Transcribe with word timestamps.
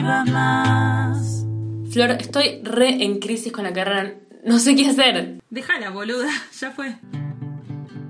vivas 0.00 0.30
más. 0.30 1.44
Flor, 1.92 2.12
estoy 2.12 2.62
re 2.62 3.04
en 3.04 3.18
crisis 3.18 3.52
con 3.52 3.64
la 3.64 3.72
carrera. 3.74 4.14
No 4.44 4.58
sé 4.58 4.74
qué 4.74 4.86
hacer. 4.86 5.42
Déjala, 5.50 5.90
boluda, 5.90 6.30
ya 6.58 6.70
fue. 6.70 6.96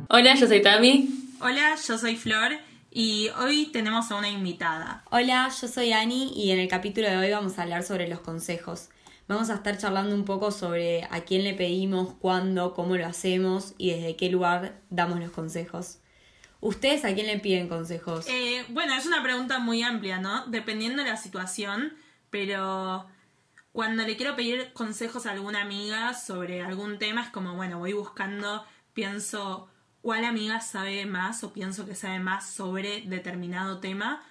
Hola, 0.09 0.37
yo 0.37 0.47
soy 0.47 0.63
Tami. 0.63 1.09
Hola, 1.41 1.75
yo 1.85 1.99
soy 1.99 2.15
Flor 2.15 2.53
y 2.93 3.29
hoy 3.41 3.71
tenemos 3.73 4.13
a 4.13 4.17
una 4.17 4.29
invitada. 4.29 5.03
Hola, 5.11 5.51
yo 5.61 5.67
soy 5.67 5.93
Ani 5.93 6.33
y 6.37 6.53
en 6.53 6.61
el 6.61 6.69
capítulo 6.69 7.11
de 7.11 7.17
hoy 7.17 7.31
vamos 7.33 7.59
a 7.59 7.63
hablar 7.63 7.83
sobre 7.83 8.07
los 8.07 8.21
consejos. 8.21 8.91
Vamos 9.27 9.51
a 9.51 9.55
estar 9.55 9.77
charlando 9.77 10.15
un 10.15 10.25
poco 10.25 10.53
sobre 10.53 11.09
a 11.11 11.23
quién 11.23 11.43
le 11.43 11.55
pedimos, 11.55 12.15
cuándo, 12.21 12.73
cómo 12.73 12.97
lo 12.97 13.07
hacemos 13.07 13.75
y 13.79 13.91
desde 13.91 14.15
qué 14.15 14.29
lugar 14.29 14.81
damos 14.91 15.19
los 15.19 15.31
consejos. 15.31 16.00
¿Ustedes 16.61 17.05
a 17.05 17.15
quién 17.15 17.27
le 17.27 17.39
piden 17.39 17.69
consejos? 17.69 18.27
Eh, 18.29 18.65
bueno, 18.69 18.95
es 18.95 19.07
una 19.07 19.23
pregunta 19.23 19.59
muy 19.59 19.83
amplia, 19.83 20.19
¿no? 20.19 20.47
Dependiendo 20.47 21.03
de 21.03 21.09
la 21.09 21.17
situación, 21.17 21.95
pero 22.29 23.07
cuando 23.73 24.03
le 24.03 24.17
quiero 24.17 24.37
pedir 24.37 24.73
consejos 24.75 25.27
a 25.27 25.33
alguna 25.33 25.63
amiga 25.63 26.13
sobre 26.15 26.63
algún 26.63 26.99
tema, 26.99 27.23
es 27.23 27.31
como, 27.31 27.55
bueno, 27.55 27.79
voy 27.79 27.95
buscando, 27.95 28.65
pienso 28.93 29.69
cuál 30.03 30.25
amiga 30.25 30.61
sabe 30.61 31.07
más 31.07 31.45
o 31.45 31.53
pienso 31.53 31.87
que 31.87 31.95
sabe 31.95 32.19
más 32.19 32.51
sobre 32.51 33.03
determinado 33.03 33.79
tema, 33.79 34.23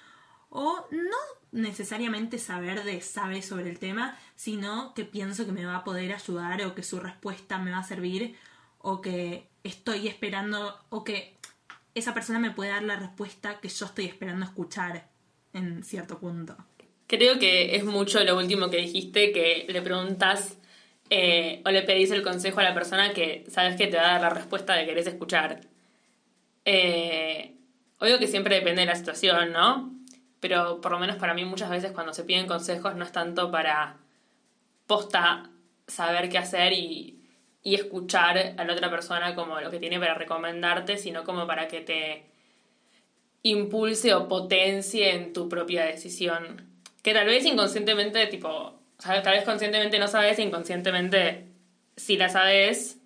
o 0.50 0.86
no 0.92 1.18
necesariamente 1.52 2.38
saber 2.38 2.84
de 2.84 3.02
sabe 3.02 3.42
sobre 3.42 3.70
el 3.70 3.80
tema, 3.80 4.18
sino 4.36 4.94
que 4.94 5.06
pienso 5.06 5.46
que 5.46 5.52
me 5.52 5.66
va 5.66 5.78
a 5.78 5.84
poder 5.84 6.14
ayudar 6.14 6.62
o 6.64 6.76
que 6.76 6.84
su 6.84 7.00
respuesta 7.00 7.58
me 7.58 7.72
va 7.72 7.80
a 7.80 7.84
servir 7.84 8.36
o 8.78 9.02
que 9.02 9.50
estoy 9.64 10.08
esperando 10.08 10.80
o 10.90 11.04
que 11.04 11.39
esa 12.00 12.14
persona 12.14 12.40
me 12.40 12.52
puede 12.52 12.72
dar 12.72 12.84
la 12.84 12.96
respuesta 12.96 13.60
que 13.60 13.70
yo 13.70 13.86
estoy 13.86 14.06
esperando 14.06 14.46
escuchar 14.46 15.08
en 15.54 15.84
cierto 15.84 16.20
punto. 16.20 16.58
Creo 17.08 17.40
que 17.40 17.76
es 17.76 17.84
mucho 17.84 18.24
lo 18.24 18.38
último 18.38 18.70
que 18.70 18.78
dijiste, 18.78 19.32
que 19.32 19.66
le 19.68 19.82
preguntas 19.82 20.58
eh, 21.10 21.62
o 21.66 21.72
le 21.72 21.82
pedís 21.82 22.12
el 22.12 22.22
consejo 22.22 22.60
a 22.60 22.64
la 22.64 22.74
persona 22.74 23.14
que 23.14 23.46
sabes 23.50 23.76
que 23.76 23.88
te 23.88 23.98
va 23.98 24.10
a 24.10 24.12
dar 24.14 24.22
la 24.22 24.30
respuesta 24.30 24.80
que 24.80 24.86
querés 24.86 25.08
escuchar. 25.08 25.62
Eh, 26.66 27.56
obvio 28.00 28.20
que 28.20 28.28
siempre 28.28 28.56
depende 28.56 28.82
de 28.82 28.88
la 28.88 28.96
situación, 28.96 29.52
¿no? 29.52 29.92
Pero 30.40 30.82
por 30.82 30.92
lo 30.92 31.00
menos 31.00 31.18
para 31.18 31.34
mí 31.34 31.46
muchas 31.46 31.70
veces 31.70 31.92
cuando 31.92 32.14
se 32.14 32.24
piden 32.24 32.48
consejos 32.48 32.96
no 32.96 33.04
es 33.06 33.12
tanto 33.12 33.52
para 33.52 33.98
posta 34.86 35.50
saber 35.88 36.30
qué 36.30 36.38
hacer 36.38 36.74
y, 36.74 37.19
y 37.64 37.76
escuchar 37.76 38.56
a 38.58 38.64
la 38.64 38.74
otra 38.74 38.90
persona 38.90 39.36
como 39.36 39.60
lo 39.60 39.70
que 39.70 39.80
tiene 39.80 40.00
para 40.00 40.14
recomendarte, 40.14 40.98
sino 40.98 41.24
como 41.24 41.46
para 41.46 41.68
que 41.68 41.82
te 41.82 42.26
impulse 43.44 44.14
o 44.14 44.28
potencie 44.28 45.14
en 45.16 45.34
tu 45.34 45.50
propia 45.50 45.86
decisión. 45.86 46.68
Que 47.02 47.14
tal 47.14 47.28
vez 47.28 47.46
inconscientemente, 47.46 48.28
tipo, 48.28 48.74
tal 49.04 49.24
vez 49.24 49.44
conscientemente 49.44 50.00
no 50.00 50.08
sabes, 50.08 50.40
inconscientemente 50.40 51.46
sí 51.96 52.18
la 52.18 52.30
sabes, 52.30 52.98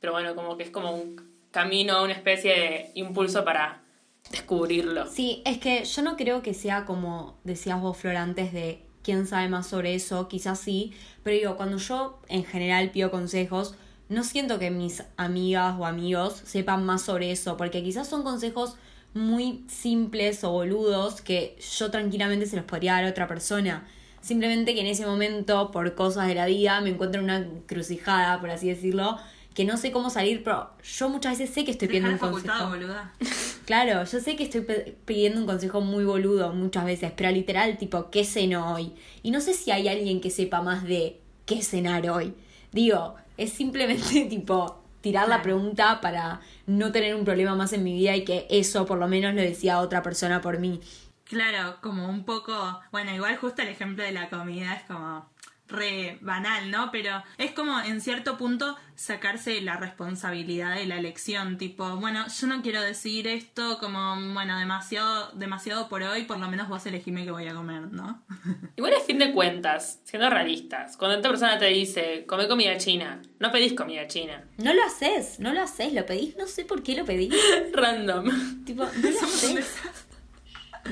pero 0.00 0.12
bueno, 0.12 0.34
como 0.34 0.56
que 0.56 0.64
es 0.64 0.70
como 0.70 0.92
un 0.94 1.34
camino, 1.50 2.02
una 2.02 2.12
especie 2.12 2.50
de 2.52 2.90
impulso 2.94 3.44
para 3.44 3.82
descubrirlo. 4.30 5.06
Sí, 5.06 5.42
es 5.44 5.58
que 5.58 5.84
yo 5.84 6.02
no 6.02 6.16
creo 6.16 6.42
que 6.42 6.54
sea 6.54 6.84
como 6.84 7.38
decías 7.44 7.80
vos, 7.80 7.96
Flor, 7.96 8.16
antes 8.16 8.52
de 8.52 8.82
quién 9.02 9.26
sabe 9.26 9.48
más 9.48 9.68
sobre 9.68 9.94
eso, 9.94 10.28
quizás 10.28 10.58
sí, 10.58 10.94
pero 11.22 11.36
digo, 11.36 11.56
cuando 11.56 11.76
yo 11.76 12.20
en 12.28 12.44
general 12.44 12.90
pido 12.90 13.10
consejos, 13.10 13.76
no 14.08 14.24
siento 14.24 14.58
que 14.58 14.70
mis 14.70 15.02
amigas 15.16 15.74
o 15.78 15.86
amigos 15.86 16.42
sepan 16.44 16.84
más 16.84 17.02
sobre 17.02 17.30
eso, 17.30 17.56
porque 17.56 17.82
quizás 17.82 18.08
son 18.08 18.22
consejos 18.22 18.76
muy 19.14 19.64
simples 19.68 20.42
o 20.44 20.50
boludos 20.50 21.20
que 21.20 21.56
yo 21.78 21.90
tranquilamente 21.90 22.46
se 22.46 22.56
los 22.56 22.64
podría 22.64 22.94
dar 22.94 23.04
a 23.04 23.10
otra 23.10 23.28
persona. 23.28 23.86
Simplemente 24.20 24.74
que 24.74 24.80
en 24.80 24.86
ese 24.86 25.06
momento, 25.06 25.70
por 25.70 25.94
cosas 25.94 26.26
de 26.26 26.34
la 26.34 26.46
vida, 26.46 26.80
me 26.80 26.90
encuentro 26.90 27.20
en 27.20 27.24
una 27.24 27.46
crucijada, 27.66 28.40
por 28.40 28.50
así 28.50 28.68
decirlo, 28.68 29.18
que 29.54 29.64
no 29.64 29.76
sé 29.76 29.92
cómo 29.92 30.10
salir, 30.10 30.42
pero 30.42 30.70
yo 30.82 31.08
muchas 31.08 31.38
veces 31.38 31.54
sé 31.54 31.64
que 31.64 31.70
estoy 31.70 31.88
pidiendo 31.88 32.10
un 32.10 32.18
consejo. 32.18 32.68
boluda. 32.68 33.12
Claro, 33.64 34.04
yo 34.04 34.20
sé 34.20 34.36
que 34.36 34.44
estoy 34.44 34.60
pidiendo 35.06 35.40
un 35.40 35.46
consejo 35.46 35.80
muy 35.80 36.04
boludo 36.04 36.52
muchas 36.52 36.84
veces, 36.84 37.12
pero 37.16 37.30
literal, 37.30 37.78
tipo, 37.78 38.10
¿qué 38.10 38.22
ceno 38.24 38.74
hoy? 38.74 38.92
Y 39.22 39.30
no 39.30 39.40
sé 39.40 39.54
si 39.54 39.70
hay 39.70 39.88
alguien 39.88 40.20
que 40.20 40.30
sepa 40.30 40.60
más 40.60 40.84
de 40.84 41.20
qué 41.46 41.62
cenar 41.62 42.10
hoy. 42.10 42.34
Digo, 42.74 43.14
es 43.36 43.52
simplemente 43.52 44.24
tipo 44.28 44.82
tirar 45.00 45.28
la 45.28 45.42
pregunta 45.42 46.00
para 46.00 46.40
no 46.66 46.90
tener 46.90 47.14
un 47.14 47.24
problema 47.24 47.54
más 47.54 47.72
en 47.72 47.84
mi 47.84 47.92
vida 47.92 48.16
y 48.16 48.24
que 48.24 48.48
eso 48.50 48.84
por 48.84 48.98
lo 48.98 49.06
menos 49.06 49.32
lo 49.32 49.42
decía 49.42 49.78
otra 49.78 50.02
persona 50.02 50.40
por 50.40 50.58
mí. 50.58 50.80
Claro, 51.24 51.76
como 51.80 52.08
un 52.08 52.24
poco, 52.24 52.80
bueno, 52.90 53.14
igual 53.14 53.36
justo 53.36 53.62
el 53.62 53.68
ejemplo 53.68 54.02
de 54.02 54.10
la 54.10 54.28
comida 54.28 54.74
es 54.74 54.82
como 54.84 55.24
re 55.68 56.18
banal, 56.20 56.70
¿no? 56.70 56.90
Pero 56.90 57.22
es 57.38 57.52
como 57.52 57.80
en 57.80 58.00
cierto 58.00 58.36
punto 58.36 58.76
sacarse 58.94 59.60
la 59.60 59.76
responsabilidad 59.76 60.76
de 60.76 60.86
la 60.86 60.98
elección, 60.98 61.58
tipo, 61.58 61.96
bueno, 61.96 62.26
yo 62.28 62.46
no 62.46 62.62
quiero 62.62 62.80
decir 62.80 63.26
esto 63.26 63.78
como, 63.78 64.14
bueno, 64.32 64.58
demasiado, 64.58 65.32
demasiado 65.32 65.88
por 65.88 66.02
hoy, 66.02 66.24
por 66.24 66.38
lo 66.38 66.48
menos 66.48 66.68
vos 66.68 66.84
elegime 66.86 67.24
que 67.24 67.30
voy 67.30 67.48
a 67.48 67.54
comer, 67.54 67.92
¿no? 67.92 68.22
Igual 68.76 68.92
es 68.92 69.04
fin 69.04 69.18
de 69.18 69.32
cuentas, 69.32 70.00
siendo 70.04 70.30
realistas, 70.30 70.96
cuando 70.96 71.16
esta 71.16 71.28
persona 71.28 71.58
te 71.58 71.66
dice, 71.66 72.24
come 72.26 72.46
comida 72.46 72.76
china, 72.76 73.20
no 73.40 73.50
pedís 73.50 73.72
comida 73.72 74.06
china. 74.06 74.44
No 74.58 74.72
lo 74.72 74.82
haces, 74.84 75.40
no 75.40 75.52
lo 75.52 75.62
haces, 75.62 75.92
lo 75.92 76.06
pedís, 76.06 76.36
no 76.36 76.46
sé 76.46 76.64
por 76.64 76.82
qué 76.82 76.94
lo 76.94 77.04
pedís. 77.04 77.34
Random. 77.72 78.64
Tipo, 78.64 78.84
no 78.84 79.10
lo 79.10 79.20
haces. 79.20 79.76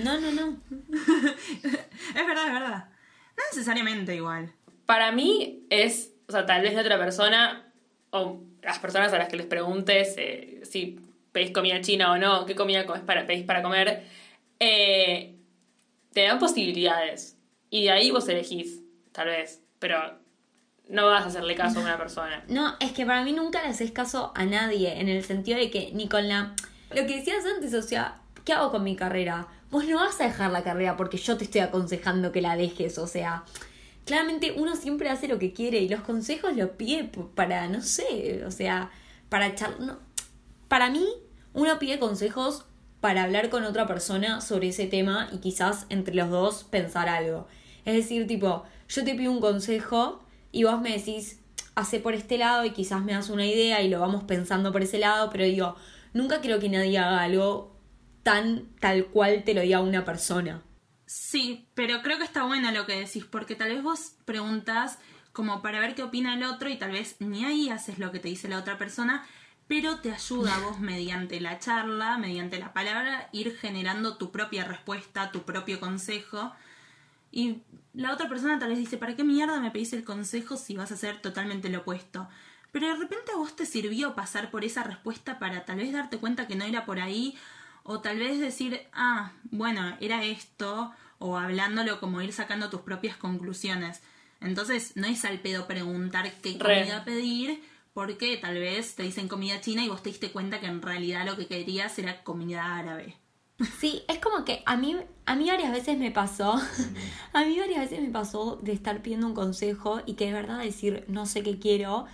No, 0.02 0.18
no, 0.18 0.32
no. 0.32 0.56
es 0.90 2.26
verdad, 2.26 2.46
es 2.46 2.52
verdad. 2.52 2.88
No 3.36 3.42
necesariamente 3.50 4.14
igual. 4.14 4.52
Para 4.86 5.12
mí 5.12 5.66
es, 5.70 6.12
o 6.28 6.32
sea, 6.32 6.46
tal 6.46 6.62
vez 6.62 6.74
la 6.74 6.82
otra 6.82 6.98
persona, 6.98 7.72
o 8.10 8.40
las 8.62 8.78
personas 8.78 9.12
a 9.12 9.18
las 9.18 9.28
que 9.28 9.36
les 9.36 9.46
preguntes 9.46 10.14
eh, 10.18 10.60
si 10.64 11.00
pedís 11.32 11.50
comida 11.50 11.80
china 11.80 12.12
o 12.12 12.18
no, 12.18 12.46
qué 12.46 12.54
comida 12.54 12.86
para, 13.06 13.26
pedís 13.26 13.44
para 13.44 13.62
comer, 13.62 14.04
eh, 14.60 15.34
te 16.12 16.22
dan 16.22 16.38
posibilidades. 16.38 17.36
Y 17.70 17.84
de 17.84 17.90
ahí 17.90 18.10
vos 18.10 18.28
elegís, 18.28 18.80
tal 19.12 19.28
vez. 19.28 19.62
Pero 19.78 19.98
no 20.88 21.06
vas 21.06 21.24
a 21.24 21.28
hacerle 21.28 21.54
caso 21.54 21.80
a 21.80 21.82
una 21.82 21.96
persona. 21.96 22.44
No, 22.48 22.76
es 22.80 22.92
que 22.92 23.06
para 23.06 23.24
mí 23.24 23.32
nunca 23.32 23.62
le 23.62 23.68
haces 23.68 23.90
caso 23.90 24.32
a 24.34 24.44
nadie, 24.44 25.00
en 25.00 25.08
el 25.08 25.24
sentido 25.24 25.58
de 25.58 25.70
que 25.70 25.90
ni 25.92 26.08
con 26.08 26.28
la... 26.28 26.54
Lo 26.90 27.06
que 27.06 27.16
decías 27.16 27.44
antes, 27.46 27.72
o 27.72 27.82
sea, 27.82 28.20
¿qué 28.44 28.52
hago 28.52 28.70
con 28.70 28.84
mi 28.84 28.94
carrera? 28.94 29.48
Vos 29.70 29.86
no 29.86 29.96
vas 29.96 30.20
a 30.20 30.24
dejar 30.24 30.50
la 30.50 30.62
carrera 30.62 30.96
porque 30.98 31.16
yo 31.16 31.38
te 31.38 31.44
estoy 31.44 31.62
aconsejando 31.62 32.30
que 32.30 32.42
la 32.42 32.56
dejes, 32.56 32.98
o 32.98 33.06
sea, 33.06 33.44
claramente 34.04 34.54
uno 34.56 34.76
siempre 34.76 35.08
hace 35.08 35.28
lo 35.28 35.38
que 35.38 35.52
quiere 35.52 35.78
y 35.78 35.88
los 35.88 36.00
consejos 36.00 36.56
los 36.56 36.70
pide 36.70 37.10
para, 37.34 37.68
no 37.68 37.82
sé, 37.82 38.44
o 38.46 38.50
sea, 38.50 38.90
para 39.28 39.48
echar... 39.48 39.80
No, 39.80 39.98
para 40.68 40.90
mí, 40.90 41.06
uno 41.52 41.78
pide 41.78 41.98
consejos 41.98 42.64
para 43.00 43.24
hablar 43.24 43.50
con 43.50 43.64
otra 43.64 43.86
persona 43.86 44.40
sobre 44.40 44.68
ese 44.68 44.86
tema 44.86 45.28
y 45.32 45.38
quizás 45.38 45.86
entre 45.88 46.14
los 46.14 46.30
dos 46.30 46.64
pensar 46.64 47.08
algo. 47.08 47.46
Es 47.84 47.94
decir, 47.94 48.26
tipo, 48.26 48.64
yo 48.88 49.04
te 49.04 49.14
pido 49.14 49.32
un 49.32 49.40
consejo 49.40 50.22
y 50.52 50.64
vos 50.64 50.80
me 50.80 50.92
decís, 50.96 51.40
hace 51.74 51.98
por 52.00 52.14
este 52.14 52.38
lado 52.38 52.64
y 52.64 52.70
quizás 52.70 53.02
me 53.02 53.12
das 53.12 53.28
una 53.28 53.46
idea 53.46 53.82
y 53.82 53.88
lo 53.88 54.00
vamos 54.00 54.24
pensando 54.24 54.72
por 54.72 54.82
ese 54.82 54.98
lado, 54.98 55.30
pero 55.30 55.44
digo, 55.44 55.76
nunca 56.12 56.40
creo 56.40 56.60
que 56.60 56.68
nadie 56.68 56.98
haga 56.98 57.22
algo 57.22 57.76
tan 58.22 58.68
tal 58.80 59.06
cual 59.06 59.42
te 59.44 59.54
lo 59.54 59.62
diga 59.62 59.80
una 59.80 60.04
persona. 60.04 60.62
Sí, 61.14 61.66
pero 61.74 62.00
creo 62.00 62.16
que 62.16 62.24
está 62.24 62.44
bueno 62.44 62.70
lo 62.70 62.86
que 62.86 62.98
decís, 62.98 63.26
porque 63.26 63.54
tal 63.54 63.68
vez 63.68 63.82
vos 63.82 64.14
preguntas 64.24 64.98
como 65.32 65.60
para 65.60 65.78
ver 65.78 65.94
qué 65.94 66.02
opina 66.02 66.32
el 66.32 66.42
otro 66.42 66.70
y 66.70 66.78
tal 66.78 66.92
vez 66.92 67.16
ni 67.18 67.44
ahí 67.44 67.68
haces 67.68 67.98
lo 67.98 68.10
que 68.12 68.18
te 68.18 68.28
dice 68.28 68.48
la 68.48 68.56
otra 68.56 68.78
persona, 68.78 69.22
pero 69.68 70.00
te 70.00 70.10
ayuda 70.10 70.56
a 70.56 70.60
vos 70.60 70.80
mediante 70.80 71.38
la 71.38 71.58
charla, 71.58 72.16
mediante 72.16 72.58
la 72.58 72.72
palabra, 72.72 73.28
ir 73.30 73.54
generando 73.58 74.16
tu 74.16 74.32
propia 74.32 74.64
respuesta, 74.64 75.30
tu 75.32 75.42
propio 75.42 75.80
consejo. 75.80 76.54
Y 77.30 77.60
la 77.92 78.14
otra 78.14 78.30
persona 78.30 78.58
tal 78.58 78.70
vez 78.70 78.78
dice, 78.78 78.96
¿para 78.96 79.14
qué 79.14 79.22
mierda 79.22 79.60
me 79.60 79.70
pedís 79.70 79.92
el 79.92 80.04
consejo 80.04 80.56
si 80.56 80.78
vas 80.78 80.92
a 80.92 80.94
hacer 80.94 81.20
totalmente 81.20 81.68
lo 81.68 81.80
opuesto? 81.80 82.26
Pero 82.72 82.86
de 82.86 82.96
repente 82.96 83.32
a 83.32 83.36
vos 83.36 83.54
te 83.54 83.66
sirvió 83.66 84.14
pasar 84.14 84.50
por 84.50 84.64
esa 84.64 84.82
respuesta 84.82 85.38
para 85.38 85.66
tal 85.66 85.76
vez 85.76 85.92
darte 85.92 86.16
cuenta 86.16 86.46
que 86.46 86.56
no 86.56 86.64
era 86.64 86.86
por 86.86 87.00
ahí, 87.00 87.36
o 87.82 88.00
tal 88.00 88.18
vez 88.18 88.40
decir, 88.40 88.80
ah, 88.92 89.32
bueno, 89.50 89.96
era 90.00 90.24
esto, 90.24 90.92
o 91.22 91.38
hablándolo 91.38 92.00
como 92.00 92.20
ir 92.20 92.32
sacando 92.32 92.68
tus 92.68 92.80
propias 92.80 93.16
conclusiones. 93.16 94.02
Entonces, 94.40 94.96
no 94.96 95.06
es 95.06 95.24
al 95.24 95.38
pedo 95.38 95.66
preguntar 95.66 96.30
qué 96.42 96.58
comida 96.58 97.04
pedir, 97.04 97.62
porque 97.94 98.36
tal 98.38 98.58
vez 98.58 98.96
te 98.96 99.04
dicen 99.04 99.28
comida 99.28 99.60
china 99.60 99.84
y 99.84 99.88
vos 99.88 100.02
te 100.02 100.10
diste 100.10 100.32
cuenta 100.32 100.60
que 100.60 100.66
en 100.66 100.82
realidad 100.82 101.24
lo 101.24 101.36
que 101.36 101.46
querías 101.46 101.96
era 101.98 102.24
comida 102.24 102.76
árabe. 102.76 103.16
Sí, 103.78 104.02
es 104.08 104.18
como 104.18 104.44
que 104.44 104.62
a 104.66 104.76
mí, 104.76 104.96
a 105.24 105.36
mí 105.36 105.48
varias 105.48 105.70
veces 105.70 105.96
me 105.96 106.10
pasó, 106.10 106.54
a 107.32 107.44
mí 107.44 107.58
varias 107.58 107.80
veces 107.80 108.00
me 108.00 108.10
pasó 108.10 108.58
de 108.60 108.72
estar 108.72 109.02
pidiendo 109.02 109.28
un 109.28 109.34
consejo 109.34 110.02
y 110.06 110.14
que 110.14 110.26
de 110.26 110.32
verdad 110.32 110.58
decir 110.58 111.04
no 111.06 111.26
sé 111.26 111.44
qué 111.44 111.60
quiero, 111.60 112.06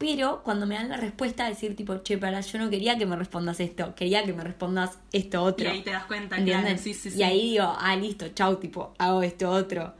pero 0.00 0.40
cuando 0.42 0.64
me 0.64 0.76
dan 0.76 0.88
la 0.88 0.96
respuesta 0.96 1.46
decir 1.46 1.76
tipo, 1.76 1.98
che, 1.98 2.16
para, 2.16 2.40
yo 2.40 2.58
no 2.58 2.70
quería 2.70 2.96
que 2.96 3.04
me 3.04 3.16
respondas 3.16 3.60
esto, 3.60 3.94
quería 3.94 4.24
que 4.24 4.32
me 4.32 4.42
respondas 4.42 4.98
esto 5.12 5.42
otro. 5.42 5.66
Y 5.66 5.68
ahí 5.68 5.82
te 5.82 5.90
das 5.90 6.06
cuenta, 6.06 6.38
¿entiendes? 6.38 6.80
sí, 6.80 6.94
sí, 6.94 7.10
sí. 7.10 7.18
Y 7.18 7.22
ahí 7.22 7.50
digo, 7.50 7.76
ah, 7.78 7.94
listo, 7.96 8.28
chau, 8.30 8.56
tipo, 8.56 8.94
hago 8.96 9.22
esto 9.22 9.50
otro. 9.50 9.94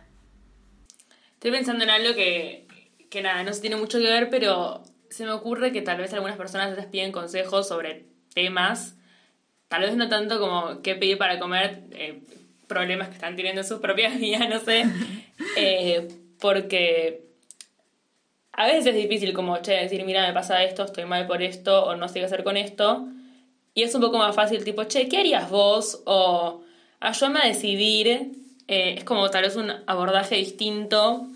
Estoy 1.35 1.51
pensando 1.51 1.85
en 1.85 1.91
algo 1.91 2.15
que, 2.15 2.67
que 3.11 3.21
nada, 3.21 3.43
no 3.43 3.53
se 3.53 3.61
tiene 3.61 3.77
mucho 3.77 3.99
que 3.99 4.05
ver, 4.05 4.31
pero 4.31 4.83
se 5.11 5.27
me 5.27 5.33
ocurre 5.33 5.71
que 5.71 5.83
tal 5.83 5.99
vez 5.99 6.15
algunas 6.15 6.39
personas 6.39 6.75
les 6.75 6.87
piden 6.87 7.13
consejos 7.13 7.69
sobre 7.69 8.07
temas, 8.33 8.97
tal 9.69 9.83
vez 9.83 9.97
no 9.97 10.09
tanto 10.09 10.41
como 10.41 10.81
qué 10.81 10.95
pedir 10.95 11.19
para 11.19 11.39
comer, 11.39 11.85
eh, 11.91 12.23
problemas 12.67 13.09
que 13.09 13.17
están 13.17 13.37
teniendo 13.37 13.61
en 13.61 13.67
sus 13.67 13.81
propias 13.81 14.17
vidas, 14.19 14.49
no 14.49 14.61
sé, 14.61 14.87
eh, 15.59 16.09
porque 16.41 17.30
a 18.53 18.67
veces 18.67 18.87
es 18.87 18.95
difícil 18.95 19.33
como, 19.33 19.59
che, 19.59 19.73
decir, 19.73 20.05
mira, 20.05 20.27
me 20.27 20.33
pasa 20.33 20.63
esto, 20.63 20.85
estoy 20.85 21.05
mal 21.05 21.27
por 21.27 21.43
esto, 21.43 21.85
o 21.85 21.97
no 21.97 22.09
sé 22.09 22.21
qué 22.21 22.27
hacer 22.27 22.45
con 22.45 22.57
esto, 22.57 23.07
y 23.75 23.83
es 23.83 23.95
un 23.95 24.01
poco 24.01 24.19
más 24.19 24.35
fácil, 24.35 24.65
tipo, 24.65 24.85
che, 24.85 25.09
¿qué 25.09 25.19
harías 25.19 25.51
vos? 25.51 26.03
O 26.05 26.63
ayúdame 27.01 27.41
a 27.41 27.47
decidir. 27.47 28.33
Eh, 28.69 28.95
es 28.99 29.05
como 29.05 29.29
tal 29.31 29.43
vez 29.43 29.57
un 29.57 29.73
abordaje 29.87 30.37
distinto 30.37 31.27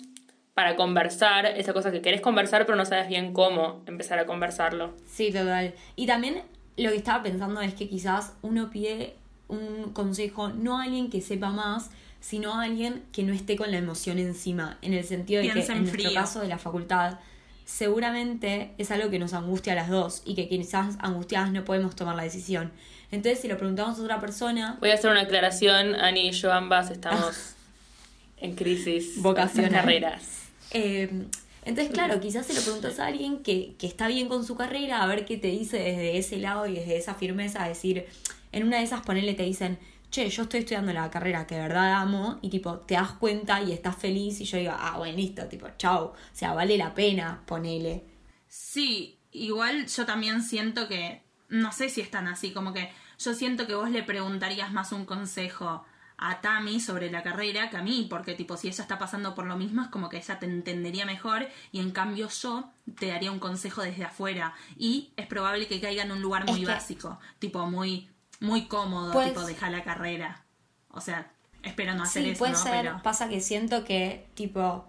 para 0.55 0.77
conversar, 0.77 1.47
esa 1.47 1.73
cosa 1.73 1.91
que 1.91 2.01
querés 2.01 2.21
conversar 2.21 2.65
pero 2.65 2.77
no 2.77 2.85
sabes 2.85 3.09
bien 3.09 3.33
cómo 3.33 3.83
empezar 3.87 4.21
a 4.21 4.27
conversarlo. 4.27 4.93
Sí, 5.09 5.33
total. 5.33 5.75
Y 5.97 6.07
también 6.07 6.43
lo 6.77 6.91
que 6.91 6.97
estaba 6.97 7.25
pensando 7.25 7.61
es 7.61 7.75
que 7.75 7.89
quizás 7.89 8.35
uno 8.43 8.71
pide 8.71 9.15
un 9.49 9.93
consejo 9.93 10.49
no 10.49 10.79
a 10.79 10.85
alguien 10.85 11.11
que 11.11 11.21
sepa 11.21 11.51
más, 11.51 11.91
sino 12.25 12.55
a 12.55 12.63
alguien 12.63 13.03
que 13.13 13.23
no 13.23 13.35
esté 13.35 13.55
con 13.55 13.71
la 13.71 13.77
emoción 13.77 14.19
encima, 14.19 14.79
en 14.81 14.95
el 14.95 15.05
sentido 15.05 15.43
de 15.43 15.51
Piensa 15.51 15.75
que 15.75 15.79
en 15.79 15.85
en 15.85 15.93
nuestro 15.93 16.15
caso 16.15 16.41
de 16.41 16.49
la 16.49 16.57
facultad 16.57 17.19
seguramente 17.67 18.71
es 18.79 18.91
algo 18.91 19.11
que 19.11 19.19
nos 19.19 19.35
angustia 19.35 19.75
a 19.75 19.77
las 19.77 19.91
dos 19.91 20.23
y 20.25 20.35
que 20.35 20.49
quizás 20.49 20.97
angustiadas 21.01 21.53
no 21.53 21.67
podemos 21.67 21.95
tomar 21.95 22.17
la 22.17 22.23
decisión. 22.23 22.73
Entonces, 23.11 23.41
si 23.41 23.49
lo 23.49 23.59
preguntamos 23.59 23.99
a 23.99 24.03
otra 24.03 24.21
persona, 24.21 24.79
Voy 24.81 24.91
a 24.91 24.95
hacer 24.95 25.11
una 25.11 25.21
aclaración, 25.21 25.95
Ani 25.97 26.29
y 26.29 26.33
yo 26.33 26.51
ambas 26.51 26.91
estamos 26.91 27.57
en 28.39 28.55
crisis 28.55 29.21
Vocacional. 29.21 29.73
carreras. 29.73 30.45
Eh, 30.71 31.27
entonces, 31.67 31.93
claro, 31.93 32.21
quizás 32.21 32.47
se 32.47 32.55
lo 32.55 32.63
preguntas 32.63 33.01
a 33.01 33.07
alguien 33.07 33.43
que, 33.43 33.75
que 33.79 33.87
está 33.87 34.09
bien 34.09 34.29
con 34.29 34.47
su 34.47 34.57
carrera, 34.57 35.03
a 35.03 35.07
ver 35.07 35.27
qué 35.27 35.37
te 35.37 35.49
dice 35.49 35.79
desde 35.79 36.17
ese 36.17 36.39
lado 36.39 36.67
y 36.67 36.75
desde 36.75 36.97
esa 36.97 37.15
firmeza, 37.15 37.69
decir, 37.69 38.07
en 38.53 38.67
una 38.67 38.79
de 38.79 38.85
esas 38.85 39.03
ponele 39.03 39.35
te 39.35 39.43
dicen, 39.43 39.79
che, 40.15 40.29
yo 40.31 40.43
estoy 40.45 40.61
estudiando 40.61 40.93
la 40.93 41.11
carrera 41.11 41.47
que 41.47 41.57
de 41.57 41.63
verdad 41.63 41.95
amo, 41.95 42.39
y 42.41 42.49
tipo, 42.51 42.79
te 42.79 42.95
das 42.95 43.13
cuenta 43.13 43.61
y 43.63 43.73
estás 43.73 43.97
feliz, 43.97 44.41
y 44.41 44.45
yo 44.45 44.59
digo, 44.59 44.73
ah, 44.77 44.97
bueno, 44.99 45.17
listo, 45.17 45.47
tipo, 45.47 45.67
chao, 45.77 46.05
o 46.13 46.15
sea, 46.33 46.53
vale 46.55 46.77
la 46.79 46.95
pena, 46.95 47.43
ponele. 47.47 48.05
Sí, 48.47 49.19
igual 49.33 49.87
yo 49.87 50.07
también 50.07 50.43
siento 50.43 50.87
que, 50.87 51.23
no 51.49 51.73
sé 51.73 51.89
si 51.89 52.01
es 52.01 52.11
tan 52.11 52.29
así, 52.29 52.53
como 52.53 52.73
que 52.73 52.91
yo 53.19 53.35
siento 53.35 53.67
que 53.67 53.75
vos 53.75 53.91
le 53.91 54.03
preguntarías 54.05 54.73
más 54.73 54.93
un 54.93 55.05
consejo 55.05 55.85
a 56.17 56.41
Tami 56.41 56.79
sobre 56.79 57.11
la 57.11 57.25
carrera 57.25 57.71
que 57.71 57.77
a 57.77 57.83
mí, 57.83 58.07
porque 58.09 58.35
tipo 58.35 58.57
si 58.57 58.69
ella 58.69 58.83
está 58.83 58.99
pasando 58.99 59.35
por 59.35 59.47
lo 59.47 59.57
mismo 59.57 59.83
es 59.83 59.89
como 59.89 60.09
que 60.09 60.19
ella 60.19 60.39
te 60.39 60.47
entendería 60.47 61.05
mejor 61.07 61.49
y 61.73 61.81
en 61.81 61.91
cambio 61.91 62.29
yo 62.29 62.71
te 62.99 63.09
daría 63.09 63.33
un 63.33 63.41
consejo 63.41 63.83
desde 63.83 64.05
afuera 64.05 64.55
y 64.79 65.13
es 65.17 65.27
probable 65.27 65.67
que 65.67 65.81
caiga 65.81 66.05
en 66.05 66.13
un 66.13 66.23
lugar 66.23 66.45
muy 66.47 66.61
Es 66.61 66.67
que- 66.67 66.73
básico, 66.73 67.19
tipo 67.41 67.67
muy 67.69 68.09
muy 68.41 68.67
cómodo, 68.67 69.13
Pues- 69.13 69.29
tipo 69.29 69.45
dejar 69.45 69.71
la 69.73 69.83
carrera. 69.83 70.45
O 70.91 71.01
sea, 71.01 71.31
espero 71.63 71.95
no 71.95 72.03
hacer 72.05 72.23
Sí, 72.23 72.31
eso, 72.31 72.39
puede 72.39 72.53
¿no? 72.53 72.59
ser, 72.59 72.73
Pero 72.83 73.03
pasa 73.03 73.29
que 73.29 73.41
siento 73.41 73.85
que, 73.85 74.27
tipo, 74.35 74.85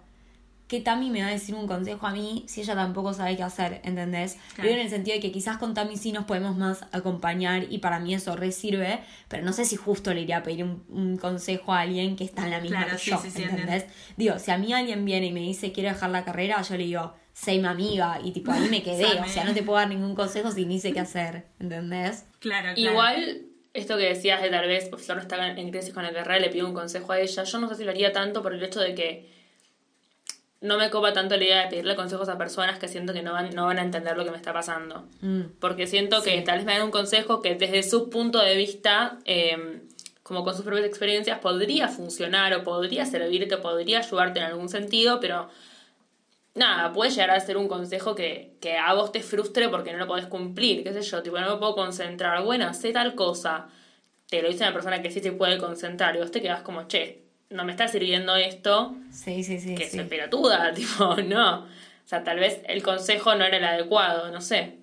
que 0.68 0.80
Tami 0.80 1.10
me 1.10 1.22
va 1.22 1.28
a 1.28 1.30
decir 1.30 1.54
un 1.54 1.68
consejo 1.68 2.06
a 2.08 2.10
mí 2.12 2.44
si 2.48 2.60
ella 2.60 2.74
tampoco 2.74 3.14
sabe 3.14 3.36
qué 3.36 3.42
hacer, 3.44 3.80
¿entendés? 3.84 4.36
Claro. 4.54 4.70
En 4.70 4.78
el 4.80 4.90
sentido 4.90 5.14
de 5.14 5.20
que 5.20 5.30
quizás 5.30 5.58
con 5.58 5.74
Tami 5.74 5.96
sí 5.96 6.10
nos 6.10 6.24
podemos 6.24 6.56
más 6.56 6.84
acompañar 6.92 7.66
y 7.70 7.78
para 7.78 8.00
mí 8.00 8.14
eso 8.14 8.34
re 8.34 8.50
sirve, 8.50 9.00
pero 9.28 9.44
no 9.44 9.52
sé 9.52 9.64
si 9.64 9.76
justo 9.76 10.12
le 10.12 10.22
iría 10.22 10.38
a 10.38 10.42
pedir 10.42 10.64
un, 10.64 10.84
un 10.88 11.16
consejo 11.18 11.72
a 11.72 11.80
alguien 11.80 12.16
que 12.16 12.24
está 12.24 12.44
en 12.44 12.50
la 12.50 12.60
misma 12.60 12.78
Claro, 12.84 12.92
que 12.96 12.98
sí, 12.98 13.10
yo, 13.10 13.18
sí, 13.22 13.30
sí, 13.30 13.42
¿entendés? 13.44 13.86
Digo, 14.16 14.38
si 14.40 14.50
a 14.50 14.58
mí 14.58 14.72
alguien 14.72 15.04
viene 15.04 15.26
y 15.26 15.32
me 15.32 15.40
dice 15.40 15.70
quiero 15.72 15.90
dejar 15.90 16.10
la 16.10 16.24
carrera, 16.24 16.60
yo 16.62 16.76
le 16.76 16.82
digo, 16.84 17.14
sé 17.36 17.58
mi 17.58 17.66
amiga 17.66 18.18
y 18.24 18.32
tipo 18.32 18.50
ahí 18.50 18.66
me 18.70 18.82
quedé, 18.82 19.20
o 19.20 19.28
sea, 19.28 19.44
no 19.44 19.52
te 19.52 19.62
puedo 19.62 19.78
dar 19.78 19.88
ningún 19.88 20.14
consejo 20.14 20.50
si 20.50 20.64
ni 20.64 20.80
sé 20.80 20.92
qué 20.92 21.00
hacer, 21.00 21.44
¿entendés? 21.60 22.24
claro, 22.40 22.74
claro. 22.74 22.80
Igual, 22.80 23.42
esto 23.74 23.98
que 23.98 24.04
decías 24.04 24.40
de 24.40 24.48
tal 24.48 24.66
vez, 24.66 24.88
pues 24.88 25.04
Flor 25.04 25.18
está 25.18 25.46
en 25.46 25.70
crisis 25.70 25.92
con 25.92 26.02
la 26.02 26.14
carrera, 26.14 26.40
le 26.40 26.48
pido 26.48 26.66
un 26.66 26.72
consejo 26.72 27.12
a 27.12 27.20
ella, 27.20 27.44
yo 27.44 27.58
no 27.58 27.68
sé 27.68 27.74
si 27.74 27.84
lo 27.84 27.90
haría 27.90 28.10
tanto 28.10 28.42
por 28.42 28.54
el 28.54 28.62
hecho 28.62 28.80
de 28.80 28.94
que 28.94 29.30
no 30.62 30.78
me 30.78 30.88
copa 30.88 31.12
tanto 31.12 31.36
la 31.36 31.44
idea 31.44 31.62
de 31.64 31.68
pedirle 31.68 31.94
consejos 31.94 32.30
a 32.30 32.38
personas 32.38 32.78
que 32.78 32.88
siento 32.88 33.12
que 33.12 33.22
no 33.22 33.34
van, 33.34 33.54
no 33.54 33.66
van 33.66 33.78
a 33.78 33.82
entender 33.82 34.16
lo 34.16 34.24
que 34.24 34.30
me 34.30 34.38
está 34.38 34.54
pasando. 34.54 35.06
Mm. 35.20 35.42
Porque 35.60 35.86
siento 35.86 36.22
que 36.22 36.40
tal 36.40 36.56
vez 36.56 36.66
me 36.66 36.72
dan 36.72 36.84
un 36.84 36.90
consejo 36.90 37.42
que 37.42 37.54
desde 37.54 37.82
su 37.82 38.08
punto 38.08 38.40
de 38.40 38.56
vista, 38.56 39.18
eh, 39.26 39.82
como 40.22 40.42
con 40.42 40.54
sus 40.54 40.64
propias 40.64 40.86
experiencias, 40.86 41.38
podría 41.40 41.88
funcionar 41.88 42.54
o 42.54 42.64
podría 42.64 43.04
servirte, 43.04 43.58
podría 43.58 43.98
ayudarte 43.98 44.40
en 44.40 44.46
algún 44.46 44.70
sentido, 44.70 45.20
pero 45.20 45.50
nada, 46.56 46.92
puede 46.92 47.10
llegar 47.10 47.30
a 47.30 47.40
ser 47.40 47.56
un 47.56 47.68
consejo 47.68 48.14
que, 48.14 48.56
que 48.60 48.76
a 48.76 48.92
vos 48.94 49.12
te 49.12 49.20
frustre 49.22 49.68
porque 49.68 49.92
no 49.92 49.98
lo 49.98 50.06
podés 50.06 50.26
cumplir, 50.26 50.82
qué 50.82 50.92
sé 50.92 51.02
yo, 51.02 51.22
tipo, 51.22 51.38
no 51.38 51.50
me 51.50 51.56
puedo 51.58 51.74
concentrar, 51.74 52.42
bueno, 52.42 52.72
sé 52.74 52.92
tal 52.92 53.14
cosa, 53.14 53.68
te 54.28 54.42
lo 54.42 54.48
dice 54.48 54.64
una 54.64 54.72
persona 54.72 55.02
que 55.02 55.10
sí 55.10 55.20
se 55.20 55.32
puede 55.32 55.58
concentrar 55.58 56.16
y 56.16 56.18
vos 56.18 56.30
te 56.30 56.42
quedás 56.42 56.62
como, 56.62 56.88
che, 56.88 57.22
no 57.50 57.64
me 57.64 57.70
está 57.72 57.86
sirviendo 57.86 58.34
esto, 58.34 58.96
Sí, 59.12 59.44
sí, 59.44 59.60
sí. 59.60 59.74
que 59.76 59.86
sí. 59.86 59.98
soy 59.98 60.06
pelotuda, 60.06 60.72
tipo, 60.74 61.14
no. 61.16 61.60
O 61.60 62.08
sea, 62.08 62.22
tal 62.24 62.38
vez 62.38 62.60
el 62.68 62.82
consejo 62.82 63.34
no 63.34 63.44
era 63.44 63.56
el 63.56 63.64
adecuado, 63.64 64.30
no 64.30 64.40
sé. 64.40 64.78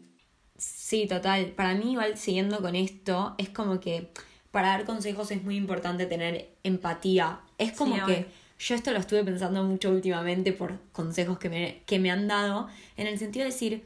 Sí, 0.58 1.08
total. 1.08 1.48
Para 1.48 1.74
mí, 1.74 1.94
igual 1.94 2.18
siguiendo 2.18 2.60
con 2.60 2.76
esto, 2.76 3.36
es 3.38 3.50
como 3.50 3.80
que 3.80 4.10
para 4.52 4.68
dar 4.69 4.86
consejos 4.86 5.31
es 5.31 5.42
muy 5.44 5.56
importante 5.56 6.06
tener 6.06 6.50
empatía. 6.64 7.40
Es 7.58 7.72
como 7.74 7.96
Sí, 7.96 8.02
que. 8.06 8.26
Yo 8.60 8.76
esto 8.76 8.92
lo 8.92 9.00
estuve 9.00 9.24
pensando 9.24 9.64
mucho 9.64 9.90
últimamente 9.90 10.54
por 10.54 10.80
consejos 10.92 11.38
que 11.40 11.50
me, 11.50 11.84
que 11.86 12.00
me 12.00 12.12
han 12.12 12.28
dado, 12.28 12.68
en 12.98 13.08
el 13.08 13.20
sentido 13.20 13.46
de 13.46 13.52
decir, 13.52 13.86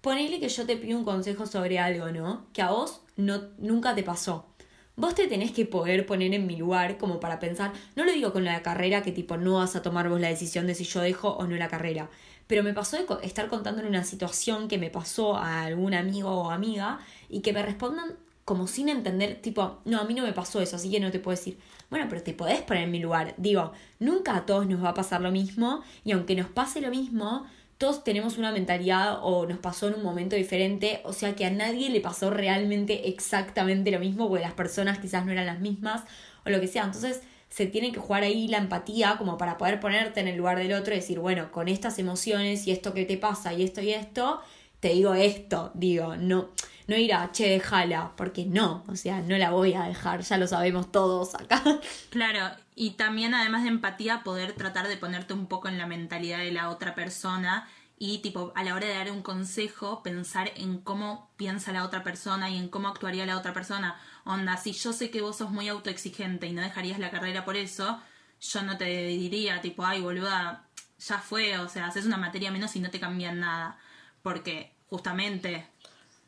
ponele 0.00 0.40
que 0.40 0.48
yo 0.48 0.66
te 0.66 0.76
pido 0.76 0.98
un 0.98 1.04
consejo 1.04 1.46
sobre 1.46 1.78
algo, 1.78 2.10
¿no? 2.10 2.46
Que 2.52 2.62
a 2.62 2.70
vos 2.70 3.02
no, 3.16 3.42
nunca 3.58 3.94
te 3.94 4.02
pasó. 4.02 4.46
Vos 4.94 5.14
te 5.14 5.26
tenés 5.26 5.52
que 5.52 5.64
poder 5.64 6.04
poner 6.04 6.34
en 6.34 6.46
mi 6.46 6.56
lugar 6.56 6.98
como 6.98 7.18
para 7.18 7.40
pensar, 7.40 7.72
no 7.96 8.04
lo 8.04 8.12
digo 8.12 8.32
con 8.32 8.44
la 8.44 8.62
carrera 8.62 9.02
que 9.02 9.10
tipo 9.10 9.38
no 9.38 9.54
vas 9.54 9.74
a 9.74 9.82
tomar 9.82 10.08
vos 10.10 10.20
la 10.20 10.28
decisión 10.28 10.66
de 10.66 10.74
si 10.74 10.84
yo 10.84 11.00
dejo 11.00 11.30
o 11.30 11.46
no 11.46 11.56
la 11.56 11.68
carrera, 11.68 12.10
pero 12.46 12.62
me 12.62 12.74
pasó 12.74 12.98
de 12.98 13.06
estar 13.26 13.48
contando 13.48 13.80
en 13.80 13.88
una 13.88 14.04
situación 14.04 14.68
que 14.68 14.76
me 14.76 14.90
pasó 14.90 15.36
a 15.36 15.62
algún 15.62 15.94
amigo 15.94 16.30
o 16.30 16.50
amiga 16.50 16.98
y 17.30 17.40
que 17.40 17.54
me 17.54 17.62
respondan 17.62 18.16
como 18.44 18.66
sin 18.66 18.88
entender, 18.88 19.40
tipo, 19.40 19.78
no, 19.84 20.00
a 20.00 20.04
mí 20.04 20.14
no 20.14 20.24
me 20.24 20.32
pasó 20.32 20.60
eso, 20.60 20.76
así 20.76 20.90
que 20.90 21.00
no 21.00 21.10
te 21.10 21.18
puedo 21.18 21.36
decir, 21.36 21.58
bueno, 21.90 22.06
pero 22.08 22.22
te 22.22 22.32
podés 22.32 22.62
poner 22.62 22.84
en 22.84 22.90
mi 22.90 22.98
lugar. 22.98 23.34
Digo, 23.36 23.72
nunca 24.00 24.36
a 24.36 24.46
todos 24.46 24.66
nos 24.66 24.82
va 24.82 24.90
a 24.90 24.94
pasar 24.94 25.20
lo 25.20 25.30
mismo 25.30 25.82
y 26.04 26.12
aunque 26.12 26.34
nos 26.34 26.48
pase 26.48 26.80
lo 26.80 26.90
mismo, 26.90 27.46
todos 27.78 28.04
tenemos 28.04 28.38
una 28.38 28.52
mentalidad 28.52 29.18
o 29.22 29.46
nos 29.46 29.58
pasó 29.58 29.88
en 29.88 29.94
un 29.94 30.02
momento 30.02 30.36
diferente, 30.36 31.00
o 31.04 31.12
sea 31.12 31.34
que 31.34 31.44
a 31.44 31.50
nadie 31.50 31.90
le 31.90 32.00
pasó 32.00 32.30
realmente 32.30 33.08
exactamente 33.08 33.90
lo 33.90 33.98
mismo, 33.98 34.28
porque 34.28 34.44
las 34.44 34.54
personas 34.54 34.98
quizás 34.98 35.26
no 35.26 35.32
eran 35.32 35.46
las 35.46 35.60
mismas 35.60 36.02
o 36.44 36.50
lo 36.50 36.60
que 36.60 36.68
sea. 36.68 36.84
Entonces 36.84 37.22
se 37.48 37.66
tiene 37.66 37.92
que 37.92 38.00
jugar 38.00 38.22
ahí 38.22 38.48
la 38.48 38.58
empatía 38.58 39.16
como 39.18 39.36
para 39.36 39.58
poder 39.58 39.78
ponerte 39.78 40.20
en 40.20 40.28
el 40.28 40.36
lugar 40.36 40.58
del 40.58 40.72
otro 40.72 40.94
y 40.94 40.98
decir, 40.98 41.18
bueno, 41.18 41.52
con 41.52 41.68
estas 41.68 41.98
emociones 41.98 42.66
y 42.66 42.70
esto 42.70 42.94
que 42.94 43.04
te 43.04 43.18
pasa 43.18 43.52
y 43.52 43.62
esto 43.62 43.82
y 43.82 43.90
esto, 43.92 44.40
te 44.82 44.88
digo 44.88 45.14
esto, 45.14 45.70
digo, 45.74 46.16
no, 46.16 46.50
no 46.88 46.96
ir 46.96 47.14
a, 47.14 47.30
che, 47.30 47.48
déjala, 47.48 48.16
porque 48.16 48.44
no, 48.44 48.82
o 48.88 48.96
sea, 48.96 49.20
no 49.20 49.38
la 49.38 49.52
voy 49.52 49.74
a 49.74 49.84
dejar, 49.84 50.22
ya 50.22 50.38
lo 50.38 50.48
sabemos 50.48 50.90
todos 50.90 51.36
acá. 51.36 51.62
Claro, 52.10 52.56
y 52.74 52.90
también 52.90 53.32
además 53.32 53.62
de 53.62 53.68
empatía, 53.68 54.24
poder 54.24 54.54
tratar 54.54 54.88
de 54.88 54.96
ponerte 54.96 55.34
un 55.34 55.46
poco 55.46 55.68
en 55.68 55.78
la 55.78 55.86
mentalidad 55.86 56.38
de 56.38 56.50
la 56.50 56.68
otra 56.68 56.96
persona 56.96 57.68
y 57.96 58.18
tipo 58.18 58.52
a 58.56 58.64
la 58.64 58.74
hora 58.74 58.88
de 58.88 58.94
dar 58.94 59.12
un 59.12 59.22
consejo, 59.22 60.02
pensar 60.02 60.50
en 60.56 60.78
cómo 60.78 61.30
piensa 61.36 61.70
la 61.70 61.84
otra 61.84 62.02
persona 62.02 62.50
y 62.50 62.58
en 62.58 62.68
cómo 62.68 62.88
actuaría 62.88 63.24
la 63.24 63.38
otra 63.38 63.52
persona. 63.52 64.00
Onda, 64.24 64.56
si 64.56 64.72
yo 64.72 64.92
sé 64.92 65.12
que 65.12 65.22
vos 65.22 65.36
sos 65.36 65.52
muy 65.52 65.68
autoexigente 65.68 66.48
y 66.48 66.52
no 66.52 66.60
dejarías 66.60 66.98
la 66.98 67.12
carrera 67.12 67.44
por 67.44 67.56
eso, 67.56 68.02
yo 68.40 68.62
no 68.62 68.76
te 68.78 69.06
diría 69.06 69.60
tipo, 69.60 69.84
ay 69.86 70.00
boluda, 70.00 70.64
ya 70.98 71.18
fue, 71.18 71.56
o 71.58 71.68
sea, 71.68 71.86
haces 71.86 72.04
una 72.04 72.16
materia 72.16 72.50
menos 72.50 72.74
y 72.74 72.80
no 72.80 72.90
te 72.90 72.98
cambian 72.98 73.38
nada. 73.38 73.78
Porque 74.22 74.71
justamente 74.92 75.66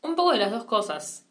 Un 0.01 0.15
poco 0.15 0.31
de 0.31 0.39
las 0.39 0.49
dos 0.49 0.63
cosas. 0.63 1.23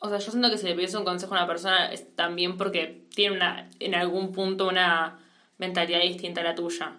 O 0.00 0.10
sea, 0.10 0.18
yo 0.18 0.30
siento 0.30 0.50
que 0.50 0.58
si 0.58 0.66
le 0.66 0.74
pides 0.74 0.94
un 0.94 1.04
consejo 1.04 1.34
a 1.34 1.38
una 1.38 1.46
persona 1.46 1.90
es 1.92 2.14
también 2.14 2.58
porque 2.58 3.06
tiene 3.14 3.36
una, 3.36 3.70
en 3.80 3.94
algún 3.94 4.32
punto 4.32 4.68
una 4.68 5.18
mentalidad 5.56 6.00
distinta 6.02 6.42
a 6.42 6.44
la 6.44 6.54
tuya. 6.54 6.92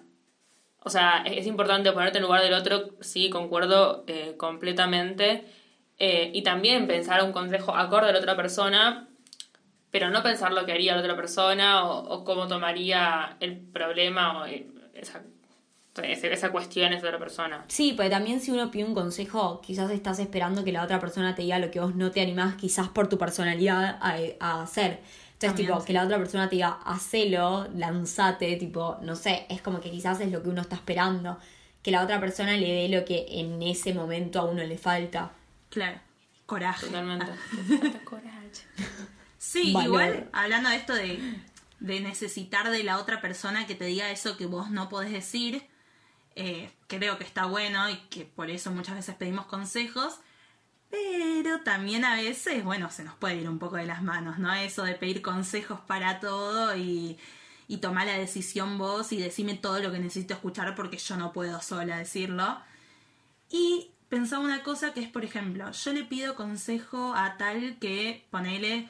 O 0.79 0.89
sea, 0.89 1.23
es, 1.23 1.45
importante 1.45 1.91
ponerte 1.91 2.17
en 2.17 2.23
lugar 2.23 2.41
del 2.41 2.55
otro, 2.55 2.95
sí, 3.01 3.29
concuerdo 3.29 4.03
eh, 4.07 4.33
completamente. 4.37 5.45
Eh, 5.99 6.31
y 6.33 6.41
también 6.41 6.87
pensar 6.87 7.23
un 7.23 7.31
consejo 7.31 7.75
acorde 7.75 8.09
a 8.09 8.11
la 8.11 8.19
otra 8.19 8.35
persona, 8.35 9.07
pero 9.91 10.09
no 10.09 10.23
pensar 10.23 10.51
lo 10.51 10.65
que 10.65 10.73
haría 10.73 10.95
la 10.95 11.01
otra 11.01 11.15
persona 11.15 11.85
o, 11.87 12.23
cómo 12.23 12.47
tomaría 12.47 13.37
el 13.39 13.57
problema 13.59 14.41
o 14.41 14.45
eh, 14.47 14.67
esa, 16.03 16.51
cuestión 16.51 16.93
esa 16.93 17.07
otra 17.07 17.19
persona. 17.19 17.63
Sí, 17.67 17.93
porque 17.93 18.09
también 18.09 18.39
si 18.41 18.51
uno 18.51 18.71
pide 18.71 18.83
un 18.83 18.93
consejo, 18.93 19.61
quizás 19.61 19.89
estás 19.91 20.19
esperando 20.19 20.63
que 20.63 20.71
la 20.71 20.83
otra 20.83 20.99
persona 20.99 21.35
te 21.35 21.43
diga 21.43 21.59
lo 21.59 21.71
que 21.71 21.79
vos 21.79 21.95
no 21.95 22.11
te 22.11 22.21
animás, 22.21 22.55
quizás 22.55 22.89
por 22.89 23.07
tu 23.07 23.17
personalidad, 23.17 23.97
a, 24.01 24.17
a 24.39 24.63
hacer. 24.63 24.99
Entonces, 25.33 25.39
También, 25.39 25.67
tipo, 25.67 25.79
sí. 25.81 25.87
que 25.87 25.93
la 25.93 26.03
otra 26.03 26.17
persona 26.17 26.49
te 26.49 26.55
diga, 26.55 26.79
hacelo, 26.85 27.67
lanzate, 27.75 28.55
tipo, 28.55 28.97
no 29.01 29.15
sé, 29.15 29.45
es 29.49 29.61
como 29.61 29.81
que 29.81 29.91
quizás 29.91 30.19
es 30.21 30.31
lo 30.31 30.41
que 30.41 30.49
uno 30.49 30.61
está 30.61 30.75
esperando. 30.75 31.37
Que 31.81 31.91
la 31.91 32.03
otra 32.03 32.19
persona 32.19 32.55
le 32.57 32.67
dé 32.67 32.89
lo 32.89 33.05
que 33.05 33.25
en 33.29 33.61
ese 33.61 33.93
momento 33.93 34.39
a 34.39 34.45
uno 34.45 34.63
le 34.63 34.77
falta. 34.77 35.31
Claro. 35.69 35.99
Coraje. 36.45 36.87
Totalmente. 36.87 37.25
Falta 37.79 37.99
coraje. 38.05 38.51
Sí, 39.37 39.73
Valor. 39.73 39.87
igual, 39.87 40.29
hablando 40.33 40.69
de 40.69 40.75
esto 40.75 40.93
de, 40.95 41.19
de 41.79 41.99
necesitar 41.99 42.71
de 42.71 42.83
la 42.83 42.97
otra 42.97 43.21
persona 43.21 43.67
que 43.67 43.75
te 43.75 43.85
diga 43.85 44.09
eso 44.11 44.37
que 44.37 44.45
vos 44.45 44.71
no 44.71 44.89
podés 44.89 45.11
decir, 45.11 45.63
eh, 46.35 46.71
creo 46.87 47.17
que 47.17 47.23
está 47.23 47.45
bueno 47.45 47.89
y 47.89 47.97
que 48.09 48.25
por 48.25 48.49
eso 48.49 48.71
muchas 48.71 48.95
veces 48.95 49.15
pedimos 49.15 49.45
consejos, 49.45 50.19
pero 50.89 51.61
también 51.61 52.05
a 52.05 52.15
veces, 52.15 52.63
bueno, 52.63 52.91
se 52.91 53.03
nos 53.03 53.15
puede 53.15 53.35
ir 53.35 53.49
un 53.49 53.59
poco 53.59 53.77
de 53.77 53.85
las 53.85 54.03
manos, 54.03 54.37
¿no? 54.37 54.53
Eso 54.53 54.83
de 54.83 54.95
pedir 54.95 55.21
consejos 55.21 55.79
para 55.81 56.19
todo 56.19 56.75
y, 56.75 57.17
y 57.67 57.77
tomar 57.77 58.07
la 58.07 58.17
decisión 58.17 58.77
vos 58.77 59.11
y 59.11 59.17
decirme 59.17 59.55
todo 59.55 59.79
lo 59.79 59.91
que 59.91 59.99
necesito 59.99 60.33
escuchar 60.33 60.75
porque 60.75 60.97
yo 60.97 61.17
no 61.17 61.33
puedo 61.33 61.61
sola 61.61 61.97
decirlo. 61.97 62.59
Y 63.49 63.91
pensaba 64.09 64.43
una 64.43 64.63
cosa 64.63 64.93
que 64.93 65.01
es, 65.01 65.09
por 65.09 65.25
ejemplo, 65.25 65.71
yo 65.71 65.93
le 65.93 66.03
pido 66.03 66.35
consejo 66.35 67.13
a 67.15 67.37
tal 67.37 67.77
que, 67.79 68.25
ponele, 68.29 68.89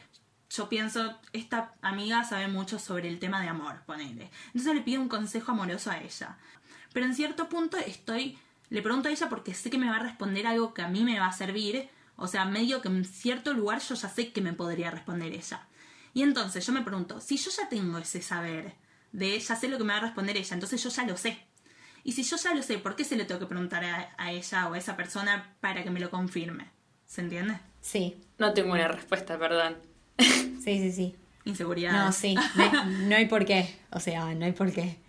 yo 0.49 0.69
pienso, 0.69 1.17
esta 1.33 1.73
amiga 1.81 2.23
sabe 2.23 2.47
mucho 2.47 2.79
sobre 2.79 3.09
el 3.09 3.19
tema 3.19 3.41
de 3.41 3.49
amor, 3.49 3.83
ponele. 3.85 4.29
Entonces 4.47 4.73
le 4.73 4.81
pido 4.81 5.01
un 5.01 5.09
consejo 5.09 5.51
amoroso 5.51 5.91
a 5.91 5.99
ella. 5.99 6.37
Pero 6.95 7.07
en 7.07 7.13
cierto 7.13 7.49
punto 7.49 7.75
estoy, 7.75 8.37
le 8.69 8.81
pregunto 8.81 9.09
a 9.09 9.11
ella 9.11 9.27
porque 9.27 9.53
sé 9.53 9.69
que 9.69 9.77
me 9.77 9.89
va 9.89 9.97
a 9.97 10.03
responder 10.03 10.47
algo 10.47 10.73
que 10.73 10.81
a 10.81 10.87
mí 10.87 11.03
me 11.03 11.19
va 11.19 11.25
a 11.27 11.33
servir. 11.33 11.89
O 12.15 12.29
sea, 12.29 12.45
medio 12.45 12.81
que 12.81 12.87
en 12.87 13.03
cierto 13.03 13.53
lugar 13.53 13.81
yo 13.81 13.95
ya 13.95 14.07
sé 14.07 14.31
que 14.31 14.39
me 14.39 14.53
podría 14.53 14.91
responder 14.91 15.33
ella. 15.33 15.67
Y 16.13 16.21
entonces 16.23 16.65
yo 16.65 16.71
me 16.71 16.83
pregunto, 16.83 17.19
si 17.19 17.35
yo 17.35 17.51
ya 17.51 17.67
tengo 17.67 17.97
ese 17.97 18.21
saber 18.21 18.75
de 19.11 19.37
ya 19.37 19.57
sé 19.57 19.67
lo 19.67 19.77
que 19.77 19.83
me 19.83 19.91
va 19.91 19.99
a 19.99 20.03
responder 20.03 20.37
ella, 20.37 20.53
entonces 20.53 20.81
yo 20.81 20.89
ya 20.89 21.03
lo 21.03 21.17
sé. 21.17 21.37
Y 22.05 22.13
si 22.13 22.23
yo 22.23 22.37
ya 22.37 22.55
lo 22.55 22.63
sé, 22.63 22.77
¿por 22.77 22.95
qué 22.95 23.03
se 23.03 23.17
le 23.17 23.25
tengo 23.25 23.41
que 23.41 23.47
preguntar 23.47 23.83
a, 23.83 24.15
a 24.17 24.31
ella 24.31 24.69
o 24.69 24.73
a 24.73 24.77
esa 24.77 24.95
persona 24.95 25.53
para 25.59 25.83
que 25.83 25.89
me 25.91 25.99
lo 25.99 26.09
confirme? 26.09 26.69
¿Se 27.05 27.19
entiende? 27.19 27.59
Sí, 27.81 28.15
No 28.37 28.53
tengo 28.53 28.71
una 28.71 28.87
respuesta, 28.87 29.37
perdón. 29.37 29.75
sí, 30.17 30.61
sí, 30.63 30.91
sí. 30.93 31.15
Inseguridad. 31.43 31.91
No, 31.91 32.13
sí, 32.13 32.35
no 32.55 32.85
no 32.85 33.15
hay 33.17 33.25
por 33.25 33.43
qué. 33.43 33.77
O 33.91 33.99
sea, 33.99 34.33
no 34.33 34.45
hay 34.45 34.53
por 34.53 34.71
qué. 34.71 35.03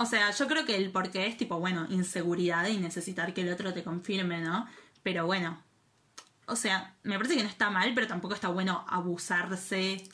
O 0.00 0.06
sea, 0.06 0.30
yo 0.30 0.46
creo 0.46 0.64
que 0.64 0.76
el 0.76 0.90
porqué 0.90 1.26
es 1.26 1.36
tipo, 1.36 1.58
bueno, 1.58 1.86
inseguridad 1.90 2.66
y 2.68 2.76
necesitar 2.78 3.34
que 3.34 3.42
el 3.42 3.52
otro 3.52 3.72
te 3.72 3.82
confirme, 3.82 4.40
¿no? 4.40 4.66
Pero 5.02 5.26
bueno, 5.26 5.62
o 6.46 6.56
sea, 6.56 6.94
me 7.02 7.16
parece 7.16 7.36
que 7.36 7.42
no 7.42 7.48
está 7.48 7.70
mal, 7.70 7.92
pero 7.94 8.06
tampoco 8.06 8.34
está 8.34 8.48
bueno 8.48 8.84
abusarse 8.88 10.04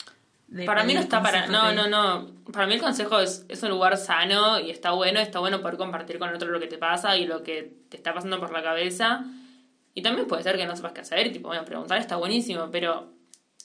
de... 0.47 0.65
Para 0.65 0.83
mí 0.83 0.93
no 0.93 0.99
está 0.99 1.21
para. 1.23 1.47
No, 1.47 1.71
no, 1.73 1.87
no. 1.87 2.27
Para 2.51 2.67
mí 2.67 2.75
el 2.75 2.81
consejo 2.81 3.19
es, 3.19 3.45
es 3.49 3.63
un 3.63 3.69
lugar 3.69 3.97
sano 3.97 4.59
y 4.59 4.69
está 4.69 4.91
bueno. 4.91 5.19
Está 5.19 5.39
bueno 5.39 5.61
poder 5.61 5.77
compartir 5.77 6.19
con 6.19 6.29
el 6.29 6.35
otro 6.35 6.49
lo 6.49 6.59
que 6.59 6.67
te 6.67 6.77
pasa 6.77 7.17
y 7.17 7.25
lo 7.25 7.41
que 7.41 7.73
te 7.89 7.97
está 7.97 8.13
pasando 8.13 8.39
por 8.39 8.51
la 8.51 8.61
cabeza. 8.61 9.25
Y 9.95 10.01
también 10.03 10.27
puede 10.27 10.43
ser 10.43 10.55
que 10.57 10.65
no 10.67 10.75
sepas 10.75 10.91
qué 10.91 11.01
hacer. 11.01 11.25
Y 11.27 11.31
tipo, 11.31 11.47
bueno, 11.47 11.65
preguntar 11.65 11.97
está 11.97 12.17
buenísimo. 12.17 12.69
Pero 12.71 13.11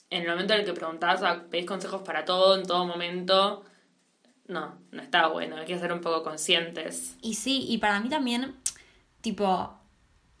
en 0.09 0.23
el 0.23 0.29
momento 0.29 0.53
en 0.53 0.61
el 0.61 0.65
que 0.65 0.73
preguntás, 0.73 1.21
a- 1.21 1.43
pedís 1.43 1.65
consejos 1.67 2.01
para 2.01 2.25
todo, 2.25 2.57
en 2.57 2.65
todo 2.65 2.85
momento. 2.85 3.63
No, 4.51 4.75
no 4.91 5.01
está 5.01 5.27
bueno. 5.27 5.55
Hay 5.55 5.65
que 5.65 5.79
ser 5.79 5.93
un 5.93 6.01
poco 6.01 6.23
conscientes. 6.23 7.15
Y 7.21 7.35
sí, 7.35 7.65
y 7.69 7.77
para 7.77 7.99
mí 7.99 8.09
también, 8.09 8.55
tipo, 9.21 9.73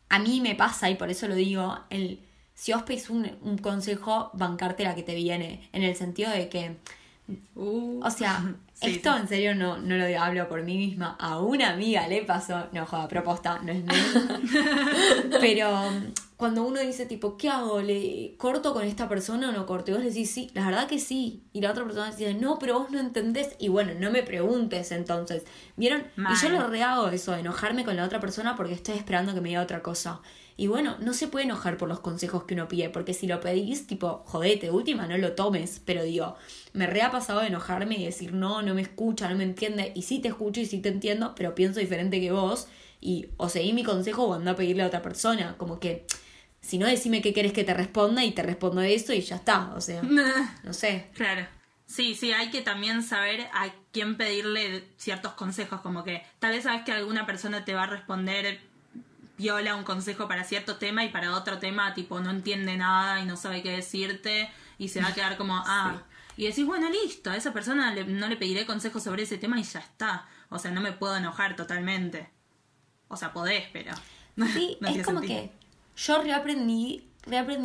a 0.09 0.19
mí 0.19 0.41
me 0.41 0.55
pasa, 0.55 0.89
y 0.89 0.95
por 0.95 1.09
eso 1.09 1.27
lo 1.27 1.35
digo, 1.35 1.79
el, 1.89 2.19
si 2.53 2.73
vos 2.73 2.83
pedís 2.83 3.09
un, 3.09 3.37
un 3.41 3.57
consejo, 3.57 4.29
bancarte 4.33 4.83
la 4.83 4.95
que 4.95 5.03
te 5.03 5.15
viene, 5.15 5.69
en 5.71 5.83
el 5.83 5.95
sentido 5.95 6.29
de 6.29 6.49
que, 6.49 6.77
Uh, 7.55 8.01
o 8.03 8.11
sea, 8.11 8.55
sí, 8.73 8.95
esto 8.95 9.13
sí. 9.13 9.19
en 9.21 9.27
serio 9.27 9.55
no, 9.55 9.77
no 9.77 9.95
lo 9.95 10.21
hablo 10.21 10.47
por 10.49 10.63
mí 10.63 10.77
misma, 10.77 11.15
a 11.19 11.39
una 11.39 11.71
amiga 11.71 12.07
le 12.07 12.23
pasó, 12.23 12.67
no 12.71 12.85
joda, 12.85 13.07
proposta, 13.07 13.59
no 13.63 13.71
es 13.71 13.83
mío. 13.83 14.49
Pero 15.39 15.89
cuando 16.41 16.63
uno 16.63 16.79
dice 16.79 17.05
tipo, 17.05 17.37
¿qué 17.37 17.49
hago? 17.49 17.83
¿Le 17.83 18.33
corto 18.39 18.73
con 18.73 18.83
esta 18.83 19.07
persona 19.07 19.49
o 19.49 19.51
no 19.51 19.67
corto? 19.67 19.91
Y 19.91 19.93
vos 19.93 20.03
le 20.03 20.09
decís, 20.09 20.31
sí, 20.31 20.49
la 20.55 20.65
verdad 20.65 20.87
que 20.87 20.97
sí. 20.97 21.43
Y 21.53 21.61
la 21.61 21.69
otra 21.69 21.83
persona 21.83 22.09
dice, 22.09 22.33
no, 22.33 22.57
pero 22.57 22.79
vos 22.79 22.89
no 22.89 22.99
entendés. 22.99 23.55
Y 23.59 23.67
bueno, 23.67 23.91
no 23.99 24.09
me 24.09 24.23
preguntes 24.23 24.91
entonces. 24.91 25.43
¿Vieron? 25.77 26.03
Mal. 26.15 26.33
Y 26.33 26.41
yo 26.41 26.49
lo 26.49 26.65
rehago 26.65 27.09
eso, 27.09 27.35
enojarme 27.35 27.85
con 27.85 27.95
la 27.95 28.03
otra 28.03 28.19
persona 28.19 28.55
porque 28.55 28.73
estoy 28.73 28.95
esperando 28.95 29.35
que 29.35 29.41
me 29.41 29.49
diga 29.49 29.61
otra 29.61 29.83
cosa. 29.83 30.19
Y 30.57 30.65
bueno, 30.65 30.95
no 30.99 31.13
se 31.13 31.27
puede 31.27 31.45
enojar 31.45 31.77
por 31.77 31.87
los 31.87 31.99
consejos 31.99 32.45
que 32.45 32.55
uno 32.55 32.67
pide, 32.67 32.89
porque 32.89 33.13
si 33.13 33.27
lo 33.27 33.39
pedís, 33.39 33.85
tipo, 33.85 34.23
jodete, 34.25 34.71
última, 34.71 35.05
no 35.05 35.19
lo 35.19 35.33
tomes. 35.33 35.79
Pero 35.85 36.01
digo, 36.01 36.37
me 36.73 36.87
re 36.87 37.03
ha 37.03 37.11
pasado 37.11 37.41
de 37.41 37.49
enojarme 37.49 37.99
y 37.99 38.05
decir, 38.05 38.33
no, 38.33 38.63
no 38.63 38.73
me 38.73 38.81
escucha, 38.81 39.29
no 39.29 39.35
me 39.35 39.43
entiende. 39.43 39.91
Y 39.93 40.01
sí 40.01 40.17
te 40.17 40.29
escucho 40.29 40.59
y 40.59 40.65
sí 40.65 40.79
te 40.79 40.89
entiendo, 40.89 41.35
pero 41.35 41.53
pienso 41.53 41.79
diferente 41.79 42.19
que 42.19 42.31
vos. 42.31 42.67
Y 42.99 43.27
o 43.37 43.47
seguí 43.47 43.73
mi 43.73 43.83
consejo 43.83 44.23
o 44.23 44.33
anda 44.33 44.53
a 44.53 44.55
pedirle 44.55 44.81
a 44.81 44.87
otra 44.87 45.03
persona. 45.03 45.53
Como 45.59 45.79
que, 45.79 46.07
si 46.61 46.77
no, 46.77 46.87
decime 46.87 47.21
qué 47.21 47.33
querés 47.33 47.53
que 47.53 47.63
te 47.63 47.73
responda 47.73 48.23
y 48.23 48.31
te 48.31 48.43
respondo 48.43 48.81
eso 48.81 49.13
y 49.13 49.21
ya 49.21 49.35
está. 49.35 49.73
O 49.75 49.81
sea, 49.81 50.01
no 50.63 50.73
sé. 50.73 51.09
Claro. 51.13 51.45
Sí, 51.87 52.15
sí, 52.15 52.31
hay 52.31 52.49
que 52.51 52.61
también 52.61 53.03
saber 53.03 53.41
a 53.53 53.67
quién 53.91 54.15
pedirle 54.15 54.87
ciertos 54.97 55.33
consejos, 55.33 55.81
como 55.81 56.03
que 56.05 56.23
tal 56.39 56.51
vez 56.51 56.63
sabes 56.63 56.83
que 56.83 56.93
alguna 56.93 57.25
persona 57.25 57.65
te 57.65 57.73
va 57.73 57.83
a 57.83 57.87
responder 57.87 58.61
viola 59.37 59.75
un 59.75 59.83
consejo 59.83 60.27
para 60.27 60.43
cierto 60.43 60.77
tema 60.77 61.03
y 61.03 61.09
para 61.09 61.35
otro 61.35 61.57
tema 61.57 61.93
tipo 61.93 62.19
no 62.19 62.29
entiende 62.29 62.77
nada 62.77 63.19
y 63.21 63.25
no 63.25 63.35
sabe 63.35 63.61
qué 63.63 63.71
decirte 63.71 64.49
y 64.77 64.89
se 64.89 65.01
va 65.01 65.07
a 65.09 65.13
quedar 65.13 65.35
como, 65.35 65.55
ah, 65.65 66.03
y 66.37 66.45
decís, 66.45 66.65
bueno, 66.65 66.89
listo, 66.89 67.29
a 67.29 67.35
esa 67.35 67.51
persona 67.51 67.93
le- 67.93 68.05
no 68.05 68.27
le 68.29 68.37
pediré 68.37 68.65
consejos 68.65 69.03
sobre 69.03 69.23
ese 69.23 69.37
tema 69.37 69.59
y 69.59 69.63
ya 69.63 69.79
está. 69.79 70.27
O 70.49 70.59
sea, 70.59 70.71
no 70.71 70.79
me 70.79 70.91
puedo 70.93 71.17
enojar 71.17 71.55
totalmente. 71.57 72.29
O 73.09 73.17
sea, 73.17 73.33
podés, 73.33 73.65
pero... 73.73 73.93
Sí, 74.53 74.77
no 74.79 74.87
es 74.87 75.05
como 75.05 75.19
sentido. 75.19 75.41
que 75.43 75.51
yo 75.95 76.21
reaprendí, 76.21 77.07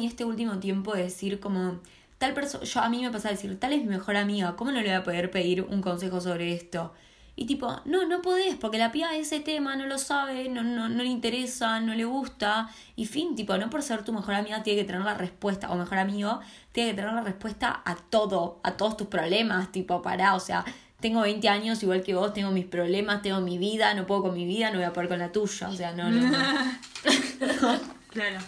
este 0.04 0.24
último 0.24 0.58
tiempo 0.58 0.94
de 0.94 1.04
decir 1.04 1.40
como 1.40 1.80
tal 2.18 2.34
persona, 2.34 2.64
yo 2.64 2.80
a 2.80 2.88
mí 2.88 3.02
me 3.02 3.10
pasa 3.10 3.28
a 3.28 3.32
decir, 3.32 3.58
tal 3.58 3.72
es 3.72 3.82
mi 3.82 3.88
mejor 3.88 4.16
amiga, 4.16 4.56
¿cómo 4.56 4.70
no 4.70 4.80
le 4.80 4.88
voy 4.88 4.96
a 4.96 5.04
poder 5.04 5.30
pedir 5.30 5.62
un 5.62 5.82
consejo 5.82 6.20
sobre 6.20 6.54
esto? 6.54 6.92
Y 7.38 7.44
tipo, 7.44 7.82
no, 7.84 8.06
no 8.06 8.22
podés, 8.22 8.56
porque 8.56 8.78
la 8.78 8.88
de 8.88 9.18
ese 9.18 9.40
tema 9.40 9.76
no 9.76 9.84
lo 9.84 9.98
sabe, 9.98 10.48
no, 10.48 10.62
no, 10.62 10.88
no 10.88 11.02
le 11.02 11.10
interesa, 11.10 11.80
no 11.80 11.94
le 11.94 12.06
gusta. 12.06 12.70
Y 12.96 13.04
fin, 13.04 13.36
tipo, 13.36 13.58
no 13.58 13.68
por 13.68 13.82
ser 13.82 14.04
tu 14.04 14.12
mejor 14.14 14.34
amiga 14.34 14.62
tiene 14.62 14.80
que 14.80 14.86
tener 14.86 15.02
la 15.02 15.12
respuesta, 15.12 15.70
o 15.70 15.76
mejor 15.76 15.98
amigo, 15.98 16.40
tiene 16.72 16.90
que 16.90 16.96
tener 16.96 17.12
la 17.12 17.20
respuesta 17.20 17.82
a 17.84 17.96
todo, 17.96 18.58
a 18.62 18.78
todos 18.78 18.96
tus 18.96 19.08
problemas, 19.08 19.70
tipo, 19.70 20.00
pará, 20.00 20.34
o 20.34 20.40
sea, 20.40 20.64
tengo 20.98 21.20
20 21.20 21.46
años 21.50 21.82
igual 21.82 22.02
que 22.02 22.14
vos, 22.14 22.32
tengo 22.32 22.50
mis 22.52 22.64
problemas, 22.64 23.20
tengo 23.20 23.42
mi 23.42 23.58
vida, 23.58 23.92
no 23.92 24.06
puedo 24.06 24.22
con 24.22 24.34
mi 24.34 24.46
vida, 24.46 24.70
no 24.70 24.78
voy 24.78 24.86
a 24.86 24.94
poder 24.94 25.10
con 25.10 25.18
la 25.18 25.30
tuya, 25.30 25.68
o 25.68 25.74
sea, 25.74 25.92
no, 25.92 26.08
no, 26.10 26.30
no. 26.30 26.38
Claro. 28.16 28.38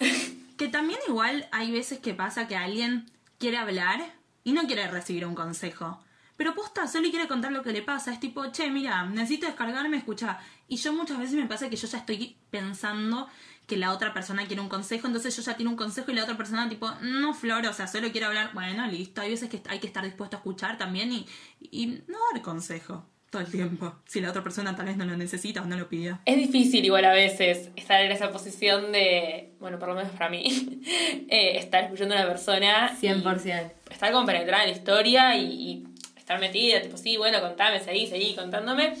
Que 0.56 0.68
también 0.68 1.00
igual 1.08 1.48
hay 1.50 1.72
veces 1.72 1.98
que 1.98 2.14
pasa 2.14 2.46
que 2.46 2.54
alguien 2.54 3.10
quiere 3.38 3.56
hablar 3.56 4.00
y 4.44 4.52
no 4.52 4.62
quiere 4.66 4.86
recibir 4.86 5.26
un 5.26 5.34
consejo. 5.34 5.98
Pero 6.36 6.54
posta, 6.54 6.86
solo 6.86 7.10
quiere 7.10 7.26
contar 7.26 7.50
lo 7.50 7.62
que 7.62 7.72
le 7.72 7.82
pasa. 7.82 8.12
Es 8.12 8.20
tipo, 8.20 8.46
che, 8.52 8.70
mira, 8.70 9.04
necesito 9.06 9.46
descargarme, 9.46 9.96
escucha. 9.96 10.38
Y 10.68 10.76
yo 10.76 10.92
muchas 10.92 11.18
veces 11.18 11.34
me 11.34 11.46
pasa 11.46 11.68
que 11.68 11.74
yo 11.74 11.88
ya 11.88 11.98
estoy 11.98 12.36
pensando 12.50 13.28
que 13.66 13.76
la 13.76 13.92
otra 13.92 14.14
persona 14.14 14.46
quiere 14.46 14.62
un 14.62 14.68
consejo, 14.68 15.08
entonces 15.08 15.36
yo 15.36 15.42
ya 15.42 15.56
tiene 15.56 15.70
un 15.70 15.76
consejo 15.76 16.12
y 16.12 16.14
la 16.14 16.22
otra 16.22 16.36
persona 16.36 16.68
tipo, 16.68 16.88
no, 17.00 17.34
Flor, 17.34 17.66
o 17.66 17.72
sea, 17.72 17.88
solo 17.88 18.12
quiero 18.12 18.28
hablar. 18.28 18.52
Bueno, 18.54 18.86
listo. 18.86 19.20
Hay 19.20 19.30
veces 19.30 19.50
que 19.50 19.60
hay 19.68 19.80
que 19.80 19.88
estar 19.88 20.04
dispuesto 20.04 20.36
a 20.36 20.38
escuchar 20.38 20.78
también 20.78 21.12
y, 21.12 21.26
y 21.60 22.04
no 22.06 22.18
dar 22.32 22.40
consejo 22.40 23.04
todo 23.32 23.42
el 23.42 23.50
tiempo. 23.50 23.94
Si 24.06 24.20
la 24.20 24.28
otra 24.28 24.42
persona 24.42 24.76
tal 24.76 24.84
vez 24.86 24.98
no 24.98 25.06
lo 25.06 25.16
necesita 25.16 25.62
o 25.62 25.64
no 25.64 25.76
lo 25.76 25.88
pidió. 25.88 26.18
Es 26.26 26.36
difícil 26.36 26.84
igual 26.84 27.06
a 27.06 27.14
veces 27.14 27.70
estar 27.76 28.02
en 28.02 28.12
esa 28.12 28.30
posición 28.30 28.92
de, 28.92 29.54
bueno, 29.58 29.78
por 29.78 29.88
lo 29.88 29.94
menos 29.94 30.12
para 30.12 30.28
mí, 30.28 30.44
eh, 31.30 31.56
estar 31.56 31.84
escuchando 31.84 32.14
a 32.14 32.18
una 32.18 32.28
persona. 32.28 32.94
y 33.00 33.06
100%. 33.06 33.72
Estar 33.90 34.12
como 34.12 34.26
penetrada 34.26 34.64
en 34.64 34.70
la 34.70 34.76
historia 34.76 35.36
y, 35.36 35.46
y 35.46 35.84
estar 36.14 36.38
metida, 36.38 36.82
tipo, 36.82 36.98
sí, 36.98 37.16
bueno, 37.16 37.40
contame, 37.40 37.80
seguí, 37.80 38.06
seguí 38.06 38.34
contándome. 38.34 38.94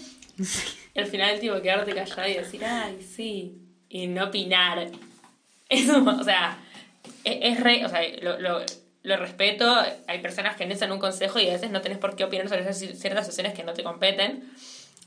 Y 0.94 0.98
al 0.98 1.06
final, 1.06 1.38
tipo, 1.38 1.60
quedarte 1.60 1.94
callada 1.94 2.28
y 2.28 2.34
decir, 2.34 2.64
ay, 2.64 3.02
sí. 3.02 3.58
Y 3.90 4.06
no 4.06 4.24
opinar. 4.24 4.88
Eso, 5.68 6.02
o 6.02 6.24
sea, 6.24 6.58
es, 7.22 7.38
es 7.42 7.60
re, 7.60 7.84
o 7.84 7.88
sea, 7.90 8.00
lo, 8.22 8.40
lo, 8.40 8.64
lo 9.02 9.16
respeto. 9.16 9.74
Hay 10.06 10.20
personas 10.20 10.56
que 10.56 10.64
necesitan 10.64 10.92
un 10.92 10.98
consejo 10.98 11.38
y 11.38 11.48
a 11.48 11.52
veces 11.52 11.70
no 11.70 11.80
tenés 11.80 11.98
por 11.98 12.16
qué 12.16 12.24
opinar 12.24 12.48
sobre 12.48 12.62
esas 12.62 12.78
ciertas 12.78 13.26
situaciones 13.26 13.54
que 13.54 13.64
no 13.64 13.74
te 13.74 13.82
competen. 13.82 14.52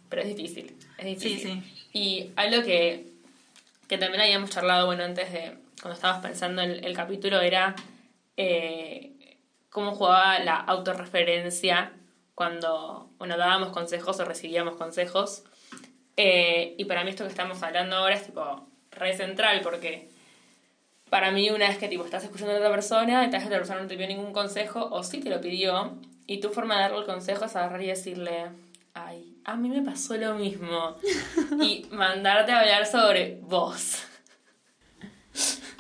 Pero 0.10 0.22
es 0.22 0.28
difícil, 0.28 0.76
es 0.98 1.06
difícil. 1.06 1.64
Sí, 1.64 1.90
Y 1.94 2.32
algo 2.36 2.64
que, 2.64 3.08
que 3.88 3.98
también 3.98 4.22
habíamos 4.22 4.50
charlado, 4.50 4.86
bueno, 4.86 5.04
antes 5.04 5.32
de, 5.32 5.58
cuando 5.82 5.96
estabas 5.96 6.22
pensando 6.22 6.62
en 6.62 6.84
el, 6.84 6.96
capítulo, 6.96 7.42
era 7.42 7.76
eh, 8.38 9.38
cómo 9.70 9.96
jugaba 9.96 10.40
la 10.40 10.56
autorreferencia 10.56 11.92
cuando, 12.36 13.10
bueno, 13.18 13.38
dábamos 13.38 13.70
consejos 13.70 14.20
o 14.20 14.26
recibíamos 14.26 14.76
consejos. 14.76 15.44
Eh, 16.18 16.76
y 16.78 16.86
para 16.86 17.04
mí 17.04 17.10
esto 17.10 17.24
que 17.24 17.30
estamos 17.30 17.62
hablando 17.64 17.96
ahora 17.96 18.16
es 18.16 18.26
tipo 18.26 18.68
re 18.92 19.16
central 19.16 19.62
porque 19.62 20.08
para 21.16 21.32
mí 21.32 21.50
una 21.50 21.70
vez 21.70 21.78
que 21.78 21.88
tipo 21.88 22.04
estás 22.04 22.26
escuchando 22.26 22.52
a 22.52 22.58
otra 22.58 22.70
persona, 22.70 23.26
y 23.26 23.30
tal 23.30 23.40
vez 23.40 23.48
otra 23.48 23.60
persona 23.60 23.82
no 23.82 23.88
te 23.88 23.96
pidió 23.96 24.10
ningún 24.10 24.34
consejo, 24.34 24.90
o 24.92 25.02
sí 25.02 25.22
te 25.22 25.30
lo 25.30 25.40
pidió, 25.40 25.98
y 26.28 26.42
tu 26.42 26.50
forma 26.50 26.76
de 26.76 26.82
darle 26.82 26.98
el 26.98 27.06
consejo 27.06 27.46
es 27.46 27.56
agarrar 27.56 27.82
y 27.82 27.88
decirle, 27.88 28.48
ay, 28.94 29.38
a 29.46 29.56
mí 29.56 29.70
me 29.70 29.82
pasó 29.82 30.18
lo 30.18 30.36
mismo. 30.36 30.98
y 31.62 31.88
mandarte 31.90 32.52
a 32.52 32.60
hablar 32.60 32.86
sobre 32.86 33.40
vos. 33.44 34.04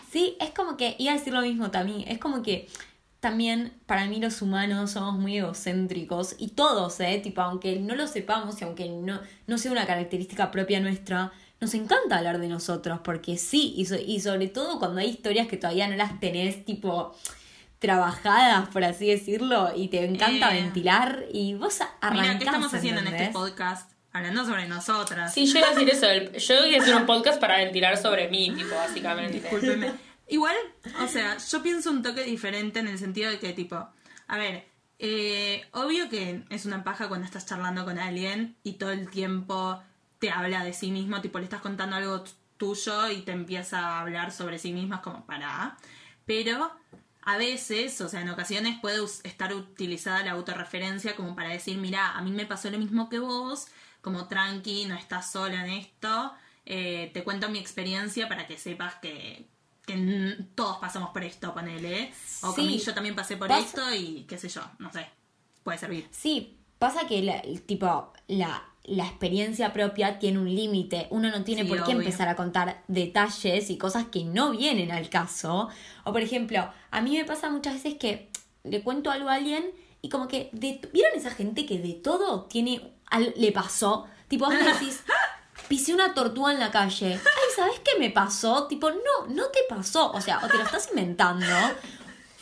Sí, 0.09 0.37
es 0.39 0.51
como 0.51 0.77
que, 0.77 0.95
iba 0.99 1.11
a 1.11 1.17
decir 1.17 1.33
lo 1.33 1.41
mismo 1.41 1.69
también, 1.69 2.05
es 2.07 2.17
como 2.17 2.41
que 2.41 2.69
también 3.19 3.73
para 3.87 4.05
mí 4.05 4.21
los 4.21 4.41
humanos 4.41 4.91
somos 4.91 5.15
muy 5.15 5.39
egocéntricos 5.39 6.37
y 6.37 6.51
todos, 6.51 6.97
¿eh? 7.01 7.19
Tipo, 7.21 7.41
aunque 7.41 7.77
no 7.77 7.95
lo 7.95 8.07
sepamos 8.07 8.61
y 8.61 8.63
aunque 8.63 8.87
no, 8.87 9.19
no 9.47 9.57
sea 9.57 9.73
una 9.73 9.85
característica 9.85 10.49
propia 10.49 10.79
nuestra, 10.79 11.33
nos 11.61 11.73
encanta 11.73 12.17
hablar 12.17 12.39
de 12.39 12.47
nosotros 12.47 12.99
porque 13.03 13.37
sí, 13.37 13.73
y, 13.77 13.85
so- 13.85 13.95
y 13.95 14.19
sobre 14.19 14.47
todo 14.47 14.77
cuando 14.79 14.99
hay 15.01 15.09
historias 15.09 15.47
que 15.47 15.57
todavía 15.57 15.87
no 15.87 15.95
las 15.95 16.19
tenés, 16.19 16.65
tipo, 16.65 17.15
trabajadas, 17.79 18.69
por 18.69 18.83
así 18.83 19.07
decirlo, 19.07 19.71
y 19.75 19.89
te 19.89 20.03
encanta 20.05 20.55
Eh. 20.55 20.61
ventilar 20.61 21.25
y 21.31 21.53
vos 21.55 21.79
arrancás, 22.01 22.11
Mira, 22.13 22.37
¿qué 22.39 22.45
estamos 22.45 22.73
haciendo 22.73 23.01
en 23.01 23.07
este 23.07 23.27
podcast? 23.31 23.91
Hablando 24.13 24.45
sobre 24.45 24.67
nosotras. 24.67 25.33
Sí, 25.33 25.45
yo 25.45 25.59
iba 25.59 25.67
a 25.67 25.71
decir 25.73 25.89
eso, 25.89 26.09
el- 26.09 26.31
yo 26.37 26.65
iba 26.65 26.77
a 26.79 26.81
hacer 26.81 26.95
un 26.95 27.05
podcast 27.05 27.39
para 27.39 27.57
ventilar 27.57 27.97
sobre 27.97 28.29
mí, 28.29 28.51
tipo, 28.55 28.73
básicamente. 28.75 29.39
Discúlpeme. 29.39 29.91
Igual, 30.27 30.55
o 31.03 31.07
sea, 31.07 31.37
yo 31.37 31.61
pienso 31.61 31.91
un 31.91 32.01
toque 32.01 32.23
diferente 32.23 32.79
en 32.79 32.87
el 32.87 32.97
sentido 32.97 33.29
de 33.29 33.39
que, 33.39 33.53
tipo, 33.53 33.75
a 34.27 34.37
ver, 34.37 34.67
eh, 34.99 35.65
obvio 35.73 36.09
que 36.09 36.43
es 36.49 36.65
una 36.65 36.83
paja 36.83 37.09
cuando 37.09 37.25
estás 37.25 37.45
charlando 37.45 37.83
con 37.85 37.99
alguien 37.99 38.55
y 38.63 38.73
todo 38.73 38.91
el 38.91 39.09
tiempo 39.09 39.79
te 40.19 40.29
habla 40.31 40.63
de 40.63 40.73
sí 40.73 40.91
mismo, 40.91 41.21
tipo, 41.21 41.37
le 41.39 41.45
estás 41.45 41.61
contando 41.61 41.95
algo 41.95 42.23
tuyo 42.57 43.09
y 43.11 43.21
te 43.21 43.31
empieza 43.31 43.79
a 43.79 44.01
hablar 44.01 44.31
sobre 44.31 44.59
sí 44.59 44.71
misma, 44.73 44.97
es 44.97 45.01
como 45.01 45.25
para. 45.25 45.77
Pero 46.25 46.71
a 47.23 47.37
veces, 47.37 47.99
o 48.01 48.07
sea, 48.09 48.21
en 48.21 48.29
ocasiones 48.29 48.79
puede 48.79 49.03
estar 49.23 49.53
utilizada 49.53 50.23
la 50.23 50.31
autorreferencia 50.31 51.15
como 51.15 51.35
para 51.35 51.49
decir, 51.49 51.77
mira, 51.77 52.11
a 52.15 52.21
mí 52.21 52.31
me 52.31 52.45
pasó 52.45 52.69
lo 52.69 52.77
mismo 52.79 53.09
que 53.09 53.19
vos, 53.19 53.67
como 54.01 54.27
tranqui, 54.27 54.85
no 54.85 54.95
estás 54.95 55.31
sola 55.31 55.65
en 55.65 55.71
esto, 55.71 56.33
eh, 56.65 57.11
te 57.13 57.23
cuento 57.23 57.49
mi 57.49 57.59
experiencia 57.59 58.27
para 58.29 58.47
que 58.47 58.57
sepas 58.57 58.95
que, 58.95 59.47
todos 60.55 60.77
pasamos 60.77 61.11
por 61.11 61.23
esto, 61.23 61.53
ponele, 61.53 62.11
o 62.41 62.51
Sí. 62.53 62.61
mí 62.61 62.79
yo 62.79 62.93
también 62.95 63.15
pasé 63.15 63.37
por 63.37 63.47
Pasa- 63.49 63.61
esto 63.65 63.93
y 63.93 64.23
qué 64.27 64.37
sé 64.39 64.49
yo, 64.49 64.61
no 64.79 64.91
sé, 64.91 65.07
puede 65.63 65.77
servir. 65.77 66.07
Sí, 66.11 66.57
pasa 66.79 67.05
que 67.07 67.21
la, 67.21 67.37
el 67.39 67.61
tipo, 67.61 68.11
la, 68.27 68.63
la 68.87 69.05
experiencia 69.07 69.73
propia 69.73 70.19
tiene 70.19 70.39
un 70.39 70.53
límite. 70.53 71.07
Uno 71.09 71.29
no 71.31 71.43
tiene 71.43 71.63
Sí, 71.63 71.67
por 71.67 71.77
qué 71.79 71.91
obvio. 71.91 71.99
empezar 71.99 72.27
a 72.27 72.35
contar 72.35 72.83
detalles 72.87 73.69
y 73.69 73.77
cosas 73.77 74.05
que 74.11 74.23
no 74.23 74.51
vienen 74.51 74.91
al 74.91 75.09
caso. 75.09 75.69
O 76.03 76.11
por 76.11 76.21
ejemplo, 76.21 76.69
a 76.91 77.01
mí 77.01 77.17
me 77.17 77.25
pasa 77.25 77.49
muchas 77.49 77.73
veces 77.75 77.95
que 77.95 78.29
le 78.63 78.81
cuento 78.83 79.11
algo 79.11 79.29
a 79.29 79.35
alguien 79.35 79.71
y 80.01 80.09
como 80.09 80.27
que 80.27 80.49
de, 80.51 80.79
¿vieron 80.93 81.17
esa 81.17 81.31
gente 81.31 81.65
que 81.65 81.79
de 81.79 81.93
todo 81.93 82.43
tiene 82.45 82.93
al- 83.09 83.33
le 83.37 83.51
pasó? 83.51 84.05
Tipo, 84.27 84.45
vos 84.45 84.53
le 84.53 84.63
decís, 84.63 85.01
pisé 85.67 85.93
una 85.93 86.13
tortuga 86.13 86.51
en 86.53 86.59
la 86.59 86.69
calle. 86.71 87.13
Ay, 87.13 87.49
¿sabes 87.55 87.79
qué 87.79 87.99
me 87.99 88.09
pasó? 88.11 88.67
Tipo, 88.67 88.91
no, 88.91 89.27
no 89.29 89.45
te 89.47 89.59
pasó. 89.67 90.11
O 90.11 90.21
sea, 90.21 90.39
o 90.43 90.47
te 90.47 90.57
lo 90.57 90.63
estás 90.63 90.89
inventando. 90.91 91.45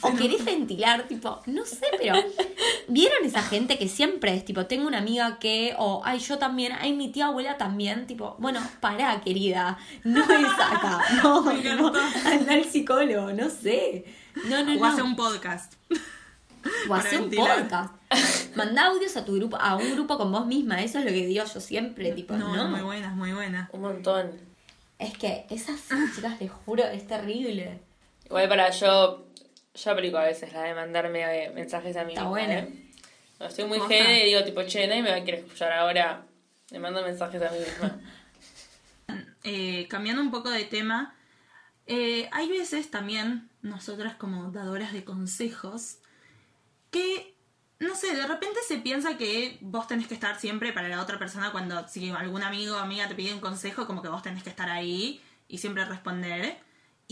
O 0.03 0.13
querés 0.15 0.43
ventilar, 0.43 1.07
tipo, 1.07 1.41
no 1.45 1.65
sé, 1.65 1.85
pero 1.97 2.15
¿vieron 2.87 3.23
esa 3.25 3.41
gente 3.41 3.77
que 3.77 3.87
siempre 3.87 4.33
es 4.35 4.43
tipo, 4.45 4.65
tengo 4.65 4.87
una 4.87 4.97
amiga 4.99 5.39
que, 5.39 5.75
o 5.77 6.01
ay, 6.03 6.19
yo 6.19 6.37
también, 6.37 6.73
ay, 6.79 6.93
mi 6.93 7.09
tía 7.11 7.27
abuela 7.27 7.57
también, 7.57 8.05
tipo, 8.07 8.35
bueno, 8.39 8.59
pará, 8.79 9.21
querida, 9.21 9.77
no 10.03 10.23
es 10.23 10.45
acá, 10.59 11.01
no, 11.23 11.49
encantó. 11.51 11.93
anda 12.25 12.53
al 12.53 12.65
psicólogo, 12.65 13.31
no 13.33 13.49
sé. 13.49 14.05
No, 14.47 14.63
no, 14.63 14.73
O 14.73 14.75
no. 14.75 14.85
hace 14.85 15.01
un 15.01 15.15
podcast. 15.15 15.73
O 16.89 16.93
hace 16.93 17.17
un 17.17 17.29
ventilar. 17.29 17.61
podcast. 17.63 17.93
Manda 18.55 18.85
audios 18.87 19.15
a 19.17 19.25
tu 19.25 19.35
grupo, 19.35 19.57
a 19.57 19.75
un 19.75 19.91
grupo 19.93 20.17
con 20.17 20.31
vos 20.31 20.45
misma, 20.45 20.81
eso 20.81 20.99
es 20.99 21.05
lo 21.05 21.11
que 21.11 21.25
digo 21.25 21.43
yo 21.45 21.59
siempre, 21.59 22.11
tipo, 22.13 22.35
No, 22.35 22.55
no. 22.55 22.67
muy 22.69 22.81
buena, 22.81 23.09
muy 23.11 23.31
buena. 23.33 23.69
Un 23.73 23.81
montón. 23.81 24.31
Es 24.99 25.17
que 25.17 25.45
esas 25.49 25.81
chicas, 26.15 26.39
les 26.39 26.49
juro, 26.51 26.83
es 26.85 27.05
terrible. 27.07 27.79
Igual 28.25 28.47
para 28.47 28.69
yo, 28.69 29.25
yo 29.73 29.91
aplico 29.91 30.17
a 30.17 30.25
veces 30.25 30.53
la 30.53 30.63
de 30.63 30.75
mandarme 30.75 31.45
eh, 31.45 31.51
mensajes 31.51 31.95
a 31.97 32.03
mí 32.03 32.13
Está 32.13 32.25
buena. 32.25 32.59
¿eh? 32.59 32.89
Estoy 33.39 33.65
muy 33.65 33.79
jede 33.81 34.23
y 34.23 34.25
digo, 34.29 34.43
tipo, 34.43 34.63
che, 34.63 34.87
nadie 34.87 35.01
me 35.01 35.09
va 35.09 35.17
a 35.17 35.23
querer 35.23 35.41
escuchar 35.41 35.71
ahora. 35.73 36.25
Le 36.69 36.79
mando 36.79 37.01
mensajes 37.01 37.41
a 37.41 37.51
mí 37.51 37.59
misma. 37.59 37.99
Eh, 39.45 39.87
cambiando 39.89 40.21
un 40.21 40.31
poco 40.31 40.49
de 40.49 40.63
tema, 40.63 41.17
eh, 41.85 42.29
hay 42.31 42.47
veces 42.47 42.89
también, 42.89 43.49
nosotras 43.61 44.15
como 44.15 44.51
dadoras 44.51 44.93
de 44.93 45.03
consejos, 45.03 45.97
que, 46.91 47.35
no 47.79 47.93
sé, 47.93 48.15
de 48.15 48.25
repente 48.25 48.61
se 48.65 48.77
piensa 48.77 49.17
que 49.17 49.57
vos 49.59 49.85
tenés 49.89 50.07
que 50.07 50.13
estar 50.13 50.39
siempre 50.39 50.71
para 50.71 50.87
la 50.87 51.01
otra 51.01 51.19
persona 51.19 51.51
cuando 51.51 51.85
si 51.89 52.09
algún 52.11 52.41
amigo 52.41 52.77
o 52.77 52.79
amiga 52.79 53.09
te 53.09 53.15
pide 53.15 53.33
un 53.33 53.41
consejo, 53.41 53.85
como 53.85 54.01
que 54.01 54.07
vos 54.07 54.23
tenés 54.23 54.43
que 54.43 54.49
estar 54.49 54.69
ahí 54.69 55.21
y 55.49 55.57
siempre 55.57 55.83
responder. 55.83 56.57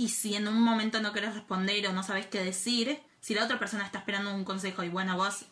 Y 0.02 0.10
si 0.10 0.34
en 0.34 0.48
un 0.48 0.60
momento 0.60 1.00
no 1.00 1.14
querés 1.14 1.36
responder 1.36 1.86
o 1.88 1.94
no 1.94 2.02
sabés 2.02 2.26
qué 2.26 2.44
decir, 2.44 3.00
si 3.20 3.36
la 3.36 3.44
otra 3.44 3.60
persona 3.60 3.86
está 3.86 4.00
esperando 4.00 4.34
un 4.34 4.44
consejo 4.44 4.82
y 4.84 4.90
bueno, 4.90 5.16
vos 5.16 5.46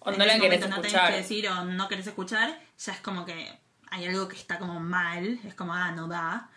O 0.00 0.10
en 0.10 0.18
no 0.18 0.26
la 0.26 0.38
querés 0.38 0.68
no 0.68 0.82
tenés 0.82 1.00
que 1.00 1.16
decir 1.16 1.48
o 1.48 1.64
no 1.64 1.88
querés 1.88 2.06
escuchar, 2.06 2.60
ya 2.78 2.92
es 2.92 3.00
como 3.00 3.24
que 3.24 3.50
hay 3.90 4.04
algo 4.04 4.28
que 4.28 4.36
está 4.36 4.58
como 4.58 4.78
mal, 4.78 5.40
es 5.42 5.54
como, 5.54 5.72
ah, 5.72 5.90
no 5.92 6.06
da. 6.06 6.50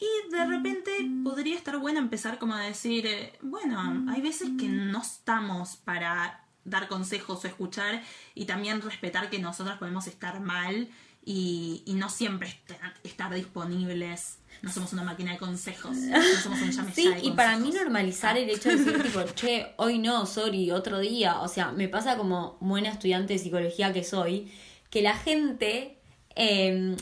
Y 0.00 0.30
de 0.30 0.46
repente 0.46 0.92
podría 1.22 1.56
estar 1.56 1.76
bueno 1.76 1.98
empezar 1.98 2.38
como 2.38 2.54
a 2.54 2.62
decir, 2.62 3.06
eh, 3.06 3.38
bueno, 3.42 4.10
hay 4.10 4.22
veces 4.22 4.48
que 4.58 4.66
no 4.66 5.02
estamos 5.02 5.76
para 5.76 6.42
dar 6.64 6.88
consejos 6.88 7.44
o 7.44 7.48
escuchar 7.48 8.02
y 8.34 8.46
también 8.46 8.80
respetar 8.80 9.28
que 9.28 9.38
nosotros 9.38 9.76
podemos 9.76 10.06
estar 10.06 10.40
mal 10.40 10.88
y, 11.28 11.82
y 11.84 11.94
no 11.94 12.08
siempre 12.08 12.48
estar, 12.48 12.94
estar 13.02 13.34
disponibles. 13.34 14.38
No 14.62 14.72
somos 14.72 14.92
una 14.92 15.02
máquina 15.02 15.32
de 15.32 15.38
consejos, 15.38 15.96
no 15.96 16.22
somos 16.42 16.62
un 16.62 16.70
llame 16.70 16.94
Sí, 16.94 17.04
ya 17.04 17.16
de 17.16 17.20
y 17.20 17.32
para 17.32 17.58
mí 17.58 17.70
normalizar 17.72 18.38
el 18.38 18.48
hecho 18.48 18.70
de 18.70 18.76
decir, 18.76 19.02
tipo, 19.02 19.22
che, 19.34 19.74
hoy 19.76 19.98
no, 19.98 20.24
sorry, 20.24 20.70
otro 20.70 21.00
día. 21.00 21.40
O 21.40 21.48
sea, 21.48 21.72
me 21.72 21.88
pasa 21.88 22.16
como 22.16 22.56
buena 22.60 22.90
estudiante 22.90 23.34
de 23.34 23.38
psicología 23.40 23.92
que 23.92 24.04
soy, 24.04 24.50
que 24.88 25.02
la 25.02 25.14
gente 25.14 25.98
eh, 26.36 26.96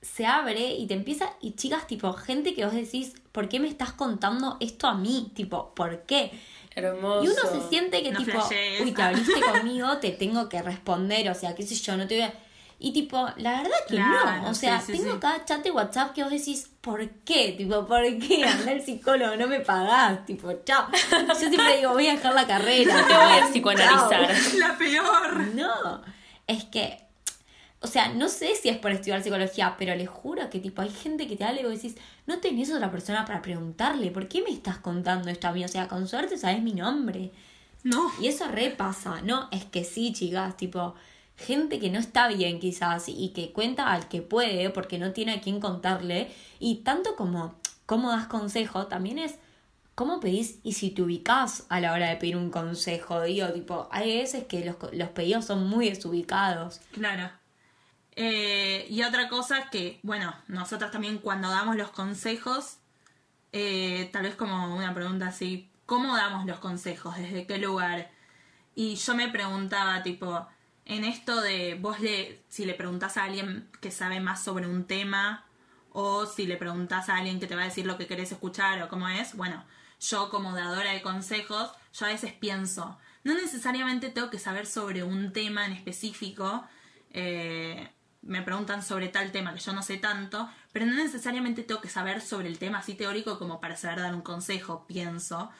se 0.00 0.24
abre 0.24 0.74
y 0.74 0.86
te 0.86 0.94
empieza, 0.94 1.34
y 1.42 1.52
chicas, 1.52 1.86
tipo, 1.86 2.12
gente 2.14 2.54
que 2.54 2.64
vos 2.64 2.74
decís, 2.74 3.12
¿por 3.30 3.50
qué 3.50 3.60
me 3.60 3.68
estás 3.68 3.92
contando 3.92 4.56
esto 4.60 4.86
a 4.86 4.94
mí? 4.94 5.30
Tipo, 5.34 5.74
¿por 5.74 6.06
qué? 6.06 6.32
Hermoso. 6.74 7.24
Y 7.24 7.28
uno 7.28 7.42
se 7.42 7.68
siente 7.68 8.02
que 8.02 8.10
No 8.10 8.24
tipo, 8.24 8.38
uy, 8.82 8.92
te 8.92 9.02
abriste 9.02 9.40
conmigo, 9.52 9.98
te 9.98 10.12
tengo 10.12 10.48
que 10.48 10.62
responder, 10.62 11.28
o 11.28 11.34
sea, 11.34 11.54
qué 11.54 11.62
sé 11.62 11.74
yo, 11.74 11.98
no 11.98 12.06
te 12.06 12.14
voy 12.14 12.24
a... 12.24 12.34
Y 12.82 12.92
tipo, 12.94 13.28
la 13.36 13.58
verdad 13.58 13.76
que 13.86 13.96
Claro, 13.96 14.42
no, 14.42 14.50
o 14.50 14.54
sea, 14.54 14.80
sí, 14.80 14.92
sí, 14.92 14.98
tengo 14.98 15.12
sí. 15.12 15.18
cada 15.20 15.44
chat 15.44 15.62
de 15.62 15.70
WhatsApp 15.70 16.14
que 16.14 16.22
vos 16.22 16.32
decís, 16.32 16.70
¿por 16.80 17.06
qué? 17.10 17.54
Tipo, 17.58 17.86
¿por 17.86 18.02
qué? 18.18 18.42
Anda 18.42 18.72
al 18.72 18.82
psicólogo, 18.82 19.36
no 19.36 19.46
me 19.48 19.60
pagás, 19.60 20.24
tipo, 20.24 20.50
chao. 20.64 20.86
Yo 21.28 21.34
siempre 21.34 21.76
digo, 21.76 21.92
voy 21.92 22.06
a 22.06 22.12
dejar 22.12 22.34
la 22.34 22.46
carrera. 22.46 23.06
Te 23.06 23.12
voy 23.12 23.38
a 23.38 23.48
psicoanalizar. 23.52 24.26
chao. 24.28 24.58
La 24.58 24.78
peor. 24.78 25.36
No, 25.54 26.02
es 26.46 26.64
que, 26.64 27.04
o 27.80 27.86
sea, 27.86 28.08
no 28.14 28.30
sé 28.30 28.54
si 28.54 28.70
es 28.70 28.78
por 28.78 28.92
estudiar 28.92 29.22
psicología, 29.22 29.74
pero 29.78 29.94
les 29.94 30.08
juro 30.08 30.48
que 30.48 30.58
tipo 30.58 30.80
hay 30.80 30.88
gente 30.88 31.28
que 31.28 31.36
te 31.36 31.44
habla 31.44 31.60
y 31.60 31.64
vos 31.64 31.74
decís, 31.74 31.96
no 32.26 32.38
tenés 32.38 32.72
otra 32.72 32.90
persona 32.90 33.26
para 33.26 33.42
preguntarle, 33.42 34.10
¿por 34.10 34.26
qué 34.26 34.40
me 34.40 34.50
estás 34.50 34.78
contando 34.78 35.28
esto 35.28 35.48
a 35.48 35.52
mí? 35.52 35.62
O 35.62 35.68
sea, 35.68 35.86
con 35.86 36.08
suerte 36.08 36.38
sabes 36.38 36.62
mi 36.62 36.72
nombre. 36.72 37.30
No. 37.82 38.10
Y 38.22 38.28
eso 38.28 38.48
repasa, 38.48 39.20
¿no? 39.20 39.48
Es 39.52 39.66
que 39.66 39.84
sí, 39.84 40.14
chicas, 40.14 40.56
tipo, 40.56 40.94
gente 41.46 41.78
que 41.78 41.90
no 41.90 41.98
está 41.98 42.28
bien 42.28 42.60
quizás 42.60 43.08
y 43.08 43.30
que 43.30 43.52
cuenta 43.52 43.92
al 43.92 44.08
que 44.08 44.22
puede 44.22 44.70
porque 44.70 44.98
no 44.98 45.12
tiene 45.12 45.32
a 45.32 45.40
quién 45.40 45.60
contarle. 45.60 46.30
Y 46.58 46.76
tanto 46.76 47.16
como 47.16 47.54
cómo 47.86 48.10
das 48.10 48.26
consejo, 48.26 48.86
también 48.86 49.18
es 49.18 49.36
cómo 49.94 50.20
pedís 50.20 50.60
y 50.62 50.74
si 50.74 50.90
te 50.90 51.02
ubicás 51.02 51.66
a 51.68 51.80
la 51.80 51.92
hora 51.92 52.08
de 52.08 52.16
pedir 52.16 52.36
un 52.36 52.50
consejo. 52.50 53.22
Digo, 53.22 53.48
tipo, 53.48 53.88
hay 53.90 54.18
veces 54.18 54.44
que 54.44 54.64
los, 54.64 54.76
los 54.92 55.08
pedidos 55.10 55.44
son 55.44 55.68
muy 55.68 55.88
desubicados. 55.88 56.80
Claro. 56.92 57.30
Eh, 58.16 58.86
y 58.88 59.02
otra 59.02 59.28
cosa 59.28 59.70
que, 59.70 60.00
bueno, 60.02 60.34
nosotras 60.48 60.90
también 60.90 61.18
cuando 61.18 61.48
damos 61.48 61.76
los 61.76 61.90
consejos, 61.90 62.78
eh, 63.52 64.08
tal 64.12 64.22
vez 64.22 64.34
como 64.36 64.74
una 64.76 64.94
pregunta 64.94 65.28
así, 65.28 65.70
¿cómo 65.86 66.16
damos 66.16 66.46
los 66.46 66.58
consejos? 66.58 67.16
¿Desde 67.16 67.46
qué 67.46 67.58
lugar? 67.58 68.10
Y 68.74 68.96
yo 68.96 69.14
me 69.14 69.28
preguntaba, 69.28 70.02
tipo, 70.02 70.46
en 70.90 71.04
esto 71.04 71.40
de 71.40 71.78
vos 71.80 72.00
le, 72.00 72.42
si 72.48 72.64
le 72.64 72.74
preguntás 72.74 73.16
a 73.16 73.22
alguien 73.22 73.68
que 73.80 73.92
sabe 73.92 74.18
más 74.18 74.42
sobre 74.42 74.66
un 74.66 74.84
tema, 74.84 75.46
o 75.92 76.26
si 76.26 76.46
le 76.46 76.56
preguntás 76.56 77.08
a 77.08 77.16
alguien 77.16 77.38
que 77.38 77.46
te 77.46 77.54
va 77.54 77.62
a 77.62 77.66
decir 77.66 77.86
lo 77.86 77.96
que 77.96 78.08
querés 78.08 78.32
escuchar 78.32 78.82
o 78.82 78.88
cómo 78.88 79.08
es, 79.08 79.36
bueno, 79.36 79.64
yo 80.00 80.30
como 80.30 80.52
dadora 80.52 80.92
de 80.92 81.00
consejos, 81.00 81.70
yo 81.92 82.06
a 82.06 82.08
veces 82.08 82.32
pienso, 82.32 82.98
no 83.22 83.34
necesariamente 83.34 84.10
tengo 84.10 84.30
que 84.30 84.40
saber 84.40 84.66
sobre 84.66 85.04
un 85.04 85.32
tema 85.32 85.64
en 85.64 85.72
específico, 85.72 86.64
eh, 87.12 87.88
me 88.22 88.42
preguntan 88.42 88.82
sobre 88.82 89.08
tal 89.08 89.30
tema 89.30 89.54
que 89.54 89.60
yo 89.60 89.72
no 89.72 89.84
sé 89.84 89.96
tanto, 89.96 90.50
pero 90.72 90.86
no 90.86 90.94
necesariamente 90.94 91.62
tengo 91.62 91.80
que 91.80 91.88
saber 91.88 92.20
sobre 92.20 92.48
el 92.48 92.58
tema 92.58 92.78
así 92.78 92.94
teórico 92.94 93.38
como 93.38 93.60
para 93.60 93.76
saber 93.76 94.00
dar 94.00 94.14
un 94.14 94.22
consejo, 94.22 94.86
pienso. 94.88 95.50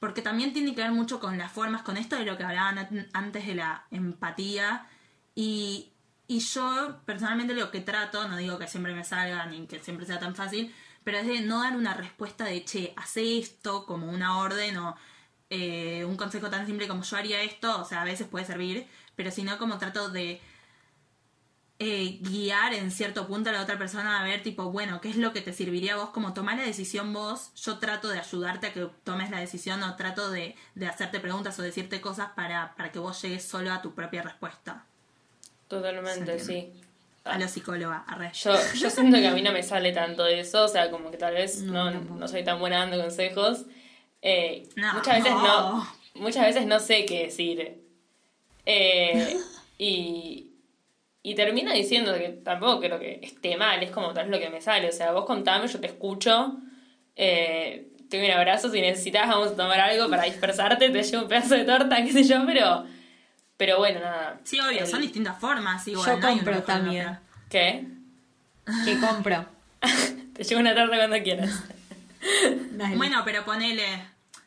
Porque 0.00 0.22
también 0.22 0.52
tiene 0.52 0.74
que 0.74 0.82
ver 0.82 0.92
mucho 0.92 1.20
con 1.20 1.38
las 1.38 1.52
formas, 1.52 1.82
con 1.82 1.96
esto 1.96 2.16
de 2.16 2.24
lo 2.24 2.36
que 2.36 2.44
hablaban 2.44 2.78
an- 2.78 3.08
antes 3.12 3.46
de 3.46 3.54
la 3.54 3.86
empatía. 3.92 4.86
Y, 5.34 5.92
y 6.26 6.40
yo 6.40 7.00
personalmente 7.06 7.54
lo 7.54 7.70
que 7.70 7.80
trato, 7.80 8.26
no 8.28 8.36
digo 8.38 8.58
que 8.58 8.66
siempre 8.68 8.94
me 8.94 9.04
salga 9.04 9.46
ni 9.46 9.66
que 9.66 9.78
siempre 9.80 10.06
sea 10.06 10.18
tan 10.18 10.34
fácil, 10.34 10.74
pero 11.04 11.18
es 11.18 11.26
de 11.26 11.40
no 11.42 11.62
dar 11.62 11.76
una 11.76 11.94
respuesta 11.94 12.44
de, 12.44 12.64
che, 12.64 12.92
hace 12.96 13.38
esto 13.38 13.86
como 13.86 14.08
una 14.10 14.38
orden 14.38 14.76
o 14.78 14.96
eh, 15.50 16.04
un 16.06 16.16
consejo 16.16 16.50
tan 16.50 16.66
simple 16.66 16.88
como 16.88 17.02
yo 17.02 17.16
haría 17.16 17.42
esto, 17.42 17.80
o 17.80 17.84
sea, 17.84 18.02
a 18.02 18.04
veces 18.04 18.26
puede 18.28 18.44
servir, 18.44 18.86
pero 19.16 19.30
si 19.30 19.42
no 19.42 19.58
como 19.58 19.78
trato 19.78 20.08
de 20.10 20.40
eh, 21.82 22.18
guiar 22.20 22.74
en 22.74 22.90
cierto 22.90 23.26
punto 23.26 23.48
a 23.48 23.54
la 23.54 23.62
otra 23.62 23.78
persona 23.78 24.20
a 24.20 24.24
ver, 24.24 24.42
tipo, 24.42 24.70
bueno, 24.70 25.00
¿qué 25.00 25.08
es 25.08 25.16
lo 25.16 25.32
que 25.32 25.40
te 25.40 25.54
serviría 25.54 25.94
a 25.94 25.96
vos? 25.96 26.10
Como 26.10 26.34
tomar 26.34 26.58
la 26.58 26.64
decisión 26.64 27.14
vos, 27.14 27.52
yo 27.54 27.78
trato 27.78 28.08
de 28.08 28.18
ayudarte 28.18 28.66
a 28.66 28.72
que 28.74 28.86
tomes 29.02 29.30
la 29.30 29.40
decisión 29.40 29.82
o 29.82 29.96
trato 29.96 30.30
de, 30.30 30.54
de 30.74 30.86
hacerte 30.86 31.20
preguntas 31.20 31.58
o 31.58 31.62
decirte 31.62 32.02
cosas 32.02 32.32
para, 32.36 32.74
para 32.76 32.92
que 32.92 32.98
vos 32.98 33.20
llegues 33.22 33.44
solo 33.48 33.72
a 33.72 33.80
tu 33.80 33.94
propia 33.94 34.20
respuesta. 34.20 34.84
Totalmente, 35.68 36.38
sí. 36.38 36.70
A 37.24 37.38
la 37.38 37.48
psicóloga, 37.48 38.04
arre. 38.06 38.30
Yo, 38.34 38.52
yo 38.74 38.90
siento 38.90 39.16
que 39.16 39.28
a 39.28 39.32
mí 39.32 39.40
no 39.40 39.52
me 39.52 39.62
sale 39.62 39.92
tanto 39.92 40.24
de 40.24 40.40
eso, 40.40 40.64
o 40.64 40.68
sea, 40.68 40.90
como 40.90 41.10
que 41.10 41.16
tal 41.16 41.32
vez 41.32 41.62
No, 41.62 41.90
no 41.90 42.28
soy 42.28 42.44
tan 42.44 42.58
buena 42.60 42.80
dando 42.80 43.00
consejos. 43.00 43.64
Eh, 44.20 44.68
No. 44.76 44.92
Muchas 44.92 45.16
veces 45.16 45.32
no, 45.32 45.88
muchas 46.14 46.44
veces 46.44 46.66
no 46.66 46.78
sé 46.78 47.06
qué 47.06 47.24
decir. 47.24 47.80
Eh, 48.66 49.38
y, 49.78 50.49
y 51.22 51.34
termino 51.34 51.72
diciendo 51.72 52.14
que 52.14 52.28
tampoco 52.44 52.80
creo 52.80 52.98
que 52.98 53.20
esté 53.22 53.56
mal, 53.56 53.82
es 53.82 53.90
como 53.90 54.12
tal 54.14 54.30
lo 54.30 54.38
que 54.38 54.48
me 54.50 54.60
sale. 54.60 54.88
O 54.88 54.92
sea, 54.92 55.12
vos 55.12 55.26
contame, 55.26 55.66
yo 55.68 55.78
te 55.80 55.86
escucho, 55.88 56.56
eh, 57.16 57.88
te 58.08 58.18
doy 58.18 58.26
un 58.26 58.32
abrazo, 58.32 58.70
si 58.70 58.80
necesitas 58.80 59.28
vamos 59.28 59.48
a 59.52 59.56
tomar 59.56 59.78
algo 59.80 60.08
para 60.08 60.24
dispersarte, 60.24 60.90
te 60.90 61.02
llevo 61.02 61.22
un 61.24 61.28
pedazo 61.28 61.54
de 61.54 61.64
torta, 61.64 61.96
qué 62.02 62.12
sé 62.12 62.24
yo, 62.24 62.44
pero, 62.46 62.84
pero 63.56 63.78
bueno, 63.78 64.00
nada. 64.00 64.40
Sí, 64.44 64.58
obvio, 64.60 64.80
El- 64.80 64.86
son 64.86 65.02
distintas 65.02 65.38
formas. 65.38 65.86
Igual, 65.86 66.06
Yo 66.06 66.16
no 66.20 66.28
compro 66.28 66.62
también. 66.62 67.18
¿Qué? 67.50 67.84
Que 68.84 68.98
compro. 68.98 69.44
Te 70.34 70.44
llevo 70.44 70.60
una 70.60 70.74
torta 70.74 70.96
cuando 70.96 71.22
quieras. 71.22 71.64
Bueno, 72.96 73.22
pero 73.24 73.44
ponele, 73.44 73.84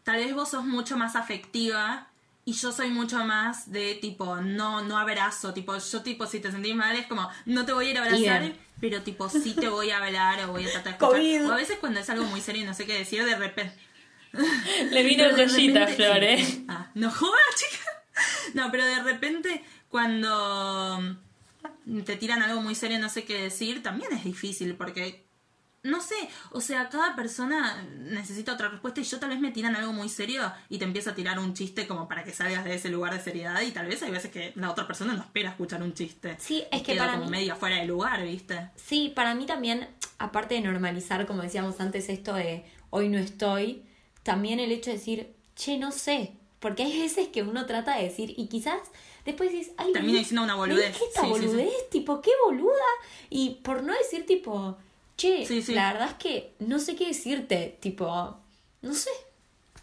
tal 0.04 0.18
vez 0.18 0.34
vos 0.34 0.50
sos 0.50 0.66
mucho 0.66 0.98
más 0.98 1.16
afectiva 1.16 2.08
y 2.46 2.54
yo 2.54 2.72
soy 2.72 2.90
mucho 2.90 3.24
más 3.24 3.72
de 3.72 3.96
tipo, 3.96 4.38
no, 4.38 4.84
no 4.84 4.98
abrazo, 4.98 5.54
tipo, 5.54 5.78
yo 5.78 6.02
tipo, 6.02 6.26
si 6.28 6.40
te 6.40 6.52
sentís 6.52 6.76
mal 6.76 6.96
es 6.96 7.08
como, 7.08 7.30
no 7.46 7.66
te 7.66 7.72
voy 7.72 7.88
a 7.88 7.92
ir 7.92 7.98
a 7.98 8.04
abrazar, 8.04 8.54
pero 8.82 9.02
tipo, 9.02 9.30
sí 9.30 9.54
te 9.54 9.70
voy 9.70 9.92
a 9.92 9.98
hablar 9.98 10.44
o 10.44 10.52
voy 10.52 10.66
a 10.66 10.72
tratar 10.72 10.98
de 10.98 11.06
escuchar. 11.06 11.50
O 11.50 11.54
a 11.54 11.56
veces 11.56 11.78
cuando 11.80 12.02
es 12.02 12.10
algo 12.10 12.26
muy 12.26 12.42
serio 12.42 12.64
y 12.64 12.66
no 12.66 12.74
sé 12.74 12.86
qué 12.86 12.98
decir, 12.98 13.24
de 13.24 13.36
repente... 13.36 13.76
Le 14.92 15.04
vino 15.04 15.26
joyita, 15.36 15.88
Flor, 15.88 16.24
¿eh? 16.24 16.46
Ah, 16.68 16.90
no 16.96 17.10
jodas, 17.12 17.42
chica. 17.56 17.84
No, 18.54 18.70
pero 18.70 18.86
de 18.86 19.02
repente 19.02 19.64
cuando 19.90 21.18
te 22.06 22.16
tiran 22.18 22.44
algo 22.44 22.62
muy 22.62 22.76
serio 22.76 22.98
y 22.98 23.02
no 23.02 23.10
sé 23.10 23.24
qué 23.24 23.42
decir, 23.42 23.82
también 23.82 24.12
es 24.12 24.24
difícil 24.24 24.76
porque 24.76 25.23
no 25.84 26.02
sé, 26.02 26.16
o 26.52 26.62
sea, 26.62 26.88
cada 26.90 27.16
persona 27.16 27.84
necesita 28.00 28.54
otra 28.54 28.70
respuesta 28.70 29.02
y 29.02 29.04
yo 29.04 29.20
tal 29.20 29.30
vez 29.30 29.40
me 29.40 29.52
tiran 29.52 29.76
algo 29.76 29.92
muy 29.94 30.08
serio 30.10 30.52
y 30.70 30.78
te 30.78 30.86
empieza 30.86 31.12
a 31.12 31.16
tirar 31.16 31.38
un 31.40 31.54
chiste 31.54 31.86
como 31.88 32.08
para 32.08 32.24
que 32.24 32.32
salgas 32.32 32.64
de 32.64 32.76
ese 32.76 32.90
lugar 32.90 33.14
de 33.14 33.20
seriedad 33.22 33.60
y 33.62 33.72
tal 33.72 33.88
vez 33.88 34.02
hay 34.02 34.12
veces 34.12 34.32
que 34.32 34.54
la 34.56 34.72
otra 34.72 34.88
persona 34.88 35.14
no 35.14 35.22
espera 35.22 35.50
escuchar 35.50 35.84
un 35.84 35.94
chiste. 35.94 36.38
Sí, 36.40 36.64
es 36.72 36.80
Y 36.82 36.84
que 36.84 36.94
queda 36.94 37.06
para 37.06 37.14
como 37.18 37.26
mí- 37.26 37.32
media 37.32 37.56
fuera 37.56 37.76
de 37.78 37.86
lugar, 37.86 38.24
¿viste? 38.24 38.70
Sí, 38.76 39.12
para 39.14 39.36
mí 39.36 39.46
también, 39.46 39.88
aparte 40.20 40.56
de 40.56 40.62
normalizar, 40.62 41.26
como 41.28 41.42
decíamos 41.42 41.80
antes, 41.82 42.08
esto 42.10 42.34
de 42.34 42.66
hoy 42.90 43.10
no 43.10 43.18
estoy, 43.20 43.84
también 44.24 44.60
el 44.62 44.72
hecho 44.72 44.90
de 44.90 44.98
decir, 44.98 45.36
che, 45.56 45.78
no 45.78 45.92
sé. 45.92 46.34
Porque 46.60 46.84
hay 46.84 46.98
veces 46.98 47.28
que 47.28 47.42
uno 47.44 47.66
trata 47.66 47.98
de 47.98 48.04
decir, 48.06 48.34
y 48.38 48.48
quizás 48.48 48.80
después 49.26 49.52
dices, 49.52 49.74
ay, 49.76 49.92
Termina 49.92 50.20
diciendo 50.20 50.44
una 50.44 50.56
boludez. 50.56 50.94
dije 50.94 51.04
esta 51.10 51.22
Sí, 51.24 51.28
sí, 51.28 51.34
sí. 51.42 51.46
boludez, 51.48 51.90
tipo, 51.90 52.22
qué 52.22 52.32
boluda. 52.46 52.72
Y 53.30 53.56
por 53.66 53.84
no 53.84 53.94
decir, 53.94 54.26
tipo, 54.26 54.78
che, 55.18 55.46
Sí, 55.46 55.62
sí. 55.62 55.74
la 55.74 55.94
verdad 55.94 56.10
es 56.10 56.16
que 56.16 56.54
no 56.60 56.80
sé 56.80 56.96
qué 56.96 57.08
decirte, 57.08 57.78
tipo, 57.80 58.38
no 58.82 58.94
sé. 58.94 59.10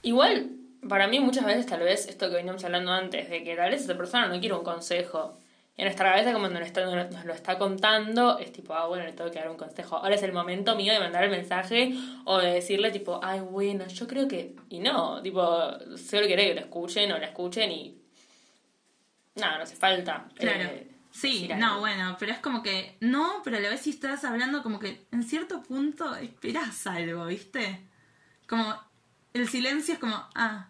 Igual, 0.02 0.50
para 0.88 1.06
mí 1.08 1.20
muchas 1.20 1.44
veces 1.44 1.66
tal 1.66 1.80
vez 1.80 2.06
esto 2.08 2.28
que 2.30 2.36
veníamos 2.36 2.64
hablando 2.64 2.90
antes, 2.92 3.28
de 3.30 3.44
que 3.44 3.54
tal 3.56 3.70
vez 3.70 3.82
esa 3.82 3.96
persona 3.96 4.28
no 4.28 4.38
quiere 4.40 4.54
un 4.54 4.64
consejo. 4.64 5.36
En 5.76 5.84
nuestra 5.86 6.10
cabeza 6.12 6.32
como 6.34 6.48
nos, 6.48 6.60
está- 6.62 6.84
nos 6.84 7.24
lo 7.24 7.32
está 7.32 7.56
contando, 7.56 8.38
es 8.38 8.52
tipo, 8.52 8.74
ah, 8.74 8.86
bueno, 8.86 9.04
le 9.04 9.12
tengo 9.12 9.30
que 9.30 9.38
dar 9.38 9.48
un 9.50 9.56
consejo. 9.56 9.96
Ahora 9.96 10.14
es 10.14 10.22
el 10.22 10.32
momento 10.32 10.76
mío 10.76 10.92
de 10.92 10.98
mandar 10.98 11.24
el 11.24 11.30
mensaje 11.30 11.94
o 12.26 12.36
de 12.38 12.52
decirle 12.52 12.90
tipo, 12.90 13.18
ay, 13.22 13.40
bueno, 13.40 13.86
yo 13.86 14.06
creo 14.06 14.28
que... 14.28 14.56
Y 14.68 14.80
no, 14.80 15.22
tipo, 15.22 15.42
solo 15.96 16.26
quiere 16.26 16.48
que 16.48 16.54
lo 16.54 16.60
escuchen 16.60 17.10
o 17.12 17.18
la 17.18 17.26
escuchen 17.26 17.70
y... 17.72 17.96
Nada, 19.36 19.56
no 19.58 19.62
hace 19.62 19.76
falta. 19.76 20.28
Claro. 20.34 20.64
eh, 20.64 20.86
Sí, 21.12 21.48
no, 21.56 21.66
algo. 21.66 21.80
bueno, 21.80 22.16
pero 22.18 22.32
es 22.32 22.38
como 22.38 22.62
que, 22.62 22.96
no, 23.00 23.40
pero 23.44 23.56
a 23.56 23.60
la 23.60 23.68
vez 23.70 23.80
si 23.82 23.90
estás 23.90 24.24
hablando 24.24 24.62
como 24.62 24.78
que 24.78 25.06
en 25.10 25.22
cierto 25.22 25.62
punto 25.62 26.14
esperas 26.16 26.86
algo, 26.86 27.26
¿viste? 27.26 27.80
Como 28.46 28.74
el 29.34 29.48
silencio 29.48 29.94
es 29.94 30.00
como, 30.00 30.14
ah, 30.34 30.66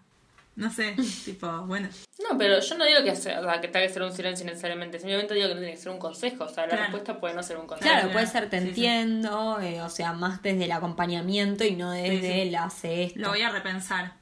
no 0.56 0.70
sé, 0.70 0.94
tipo, 1.24 1.46
bueno. 1.66 1.88
No, 2.30 2.36
pero 2.36 2.60
yo 2.60 2.76
no 2.76 2.84
digo 2.84 3.02
que, 3.02 3.16
sea, 3.16 3.40
o 3.40 3.44
sea, 3.44 3.60
que 3.60 3.68
tenga 3.68 3.86
que 3.86 3.92
ser 3.92 4.02
un 4.02 4.12
silencio 4.12 4.44
necesariamente, 4.44 4.98
simplemente 4.98 5.32
digo 5.34 5.48
que 5.48 5.54
no 5.54 5.60
tiene 5.60 5.74
que 5.76 5.80
ser 5.82 5.92
un 5.92 5.98
consejo. 5.98 6.44
O 6.44 6.48
sea, 6.48 6.64
la 6.64 6.70
Claro. 6.70 6.82
respuesta 6.84 7.18
puede 7.20 7.34
no 7.34 7.42
ser 7.42 7.56
un 7.56 7.66
consejo. 7.66 7.90
Claro, 7.90 8.12
puede 8.12 8.26
ser 8.26 8.50
te 8.50 8.58
sí, 8.58 8.64
sí. 8.64 8.68
entiendo, 8.70 9.58
eh, 9.60 9.80
o 9.80 9.88
sea, 9.88 10.12
más 10.12 10.42
desde 10.42 10.64
el 10.64 10.72
acompañamiento 10.72 11.64
y 11.64 11.76
no 11.76 11.90
desde 11.92 12.20
Sí, 12.20 12.26
sí. 12.26 12.40
el 12.40 12.54
hace 12.56 13.02
esto. 13.04 13.20
Lo 13.20 13.28
voy 13.30 13.40
a 13.42 13.50
repensar. 13.50 14.19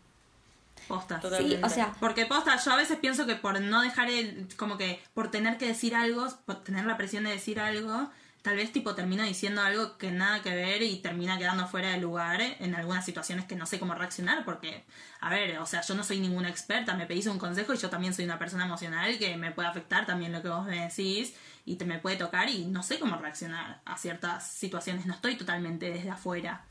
Posta. 0.89 1.21
Sí, 1.39 1.59
o 1.63 1.69
sea, 1.69 1.93
Porque 2.01 2.25
posta, 2.27 2.57
yo 2.57 2.73
a 2.73 2.77
veces 2.77 2.99
pienso 2.99 3.27
que 3.27 3.35
por 3.37 3.61
no 3.61 3.83
dejar 3.83 4.11
el, 4.11 4.49
como 4.57 4.79
que 4.79 5.01
por 5.15 5.31
tener 5.31 5.59
que 5.59 5.67
decir 5.67 5.95
algo, 5.95 6.27
por 6.47 6.65
tener 6.65 6.87
la 6.87 6.97
presión 6.97 7.25
de 7.25 7.31
decir 7.31 7.61
algo, 7.61 8.11
tal 8.43 8.57
vez 8.57 8.73
tipo 8.73 8.95
termino 8.95 9.23
diciendo 9.23 9.61
algo 9.61 9.99
que 9.99 10.11
nada 10.11 10.43
que 10.43 10.55
ver 10.55 10.83
y 10.83 10.97
termina 11.01 11.37
quedando 11.37 11.67
fuera 11.67 11.91
de 11.91 11.99
lugar 11.99 12.41
en 12.41 12.75
algunas 12.75 13.05
situaciones 13.05 13.45
que 13.45 13.57
no 13.57 13.67
sé 13.67 13.79
cómo 13.79 13.95
reaccionar 13.95 14.45
porque, 14.45 14.85
a 15.21 15.29
ver, 15.29 15.59
o 15.59 15.67
sea, 15.67 15.83
yo 15.83 15.95
no 15.95 16.05
soy 16.05 16.21
ninguna 16.21 16.49
experta, 16.49 16.95
me 16.95 17.05
pedís 17.05 17.27
un 17.27 17.39
consejo 17.39 17.75
y 17.75 17.77
yo 17.77 17.91
también 17.91 18.15
soy 18.15 18.25
una 18.25 18.39
persona 18.39 18.65
emocional 18.65 19.19
que 19.19 19.37
me 19.37 19.51
puede 19.53 19.69
afectar 19.69 20.07
también 20.07 20.33
lo 20.33 20.41
que 20.41 20.49
vos 20.49 20.65
me 20.65 20.81
decís 20.89 21.35
y 21.67 21.77
te 21.77 21.85
me 21.85 21.99
puede 21.99 22.17
tocar 22.17 22.49
y 22.49 22.65
no 22.65 22.83
sé 22.83 22.99
cómo 22.99 23.17
reaccionar 23.17 23.83
a 23.85 23.99
ciertas 23.99 24.47
situaciones, 24.49 25.05
no 25.05 25.13
estoy 25.13 25.37
totalmente 25.37 25.91
desde 25.91 26.11
afuera. 26.11 26.65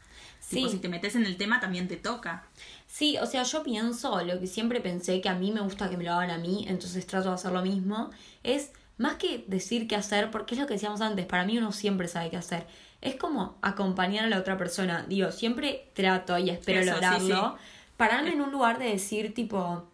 Tipo, 0.49 0.67
Sí. 0.67 0.75
si 0.77 0.79
te 0.79 0.87
metes 0.89 1.15
en 1.15 1.25
el 1.25 1.35
tema 1.35 1.59
también 1.59 1.87
te 1.87 1.97
toca. 1.97 2.43
Sí, 2.87 3.17
o 3.21 3.25
sea, 3.25 3.43
yo 3.43 3.63
pienso 3.63 4.23
lo 4.23 4.39
que 4.39 4.47
siempre 4.47 4.79
pensé 4.81 5.21
que 5.21 5.29
a 5.29 5.35
mí 5.35 5.51
me 5.51 5.61
gusta 5.61 5.89
que 5.89 5.97
me 5.97 6.03
lo 6.03 6.13
hagan 6.13 6.31
a 6.31 6.37
mí, 6.37 6.65
entonces 6.67 7.05
trato 7.05 7.29
de 7.29 7.35
hacer 7.35 7.51
lo 7.51 7.61
mismo, 7.61 8.09
es 8.43 8.71
más 8.97 9.15
que 9.15 9.43
decir 9.47 9.87
qué 9.87 9.95
hacer, 9.95 10.31
porque 10.31 10.55
es 10.55 10.61
lo 10.61 10.67
que 10.67 10.73
decíamos 10.73 11.01
antes, 11.01 11.25
para 11.25 11.45
mí 11.45 11.57
uno 11.57 11.71
siempre 11.71 12.07
sabe 12.07 12.29
qué 12.29 12.37
hacer. 12.37 12.65
Es 13.01 13.15
como 13.15 13.57
acompañar 13.61 14.25
a 14.25 14.29
la 14.29 14.39
otra 14.39 14.57
persona. 14.57 15.05
Digo, 15.07 15.31
siempre 15.31 15.91
trato 15.93 16.37
y 16.39 16.49
espero 16.49 16.79
Eso, 16.79 16.89
sí, 16.89 16.95
lograrlo. 16.95 17.57
Pararme 17.95 18.31
en 18.31 18.41
un 18.41 18.51
lugar 18.51 18.79
de 18.79 18.85
decir, 18.85 19.35
tipo, 19.35 19.87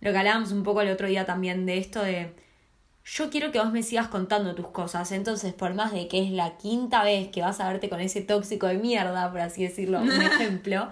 lo 0.00 0.12
que 0.12 0.18
hablábamos 0.18 0.52
un 0.52 0.62
poco 0.62 0.82
el 0.82 0.90
otro 0.90 1.08
día 1.08 1.24
también 1.24 1.66
de 1.66 1.78
esto 1.78 2.02
de 2.02 2.32
yo 3.04 3.28
quiero 3.28 3.52
que 3.52 3.58
vos 3.58 3.70
me 3.70 3.82
sigas 3.82 4.08
contando 4.08 4.54
tus 4.54 4.68
cosas. 4.68 5.12
Entonces, 5.12 5.52
por 5.52 5.74
más 5.74 5.92
de 5.92 6.08
que 6.08 6.22
es 6.22 6.30
la 6.30 6.56
quinta 6.56 7.04
vez 7.04 7.28
que 7.28 7.42
vas 7.42 7.60
a 7.60 7.68
verte 7.68 7.88
con 7.88 8.00
ese 8.00 8.22
tóxico 8.22 8.66
de 8.66 8.78
mierda, 8.78 9.30
por 9.30 9.40
así 9.40 9.62
decirlo, 9.62 10.00
un 10.00 10.10
ejemplo, 10.22 10.88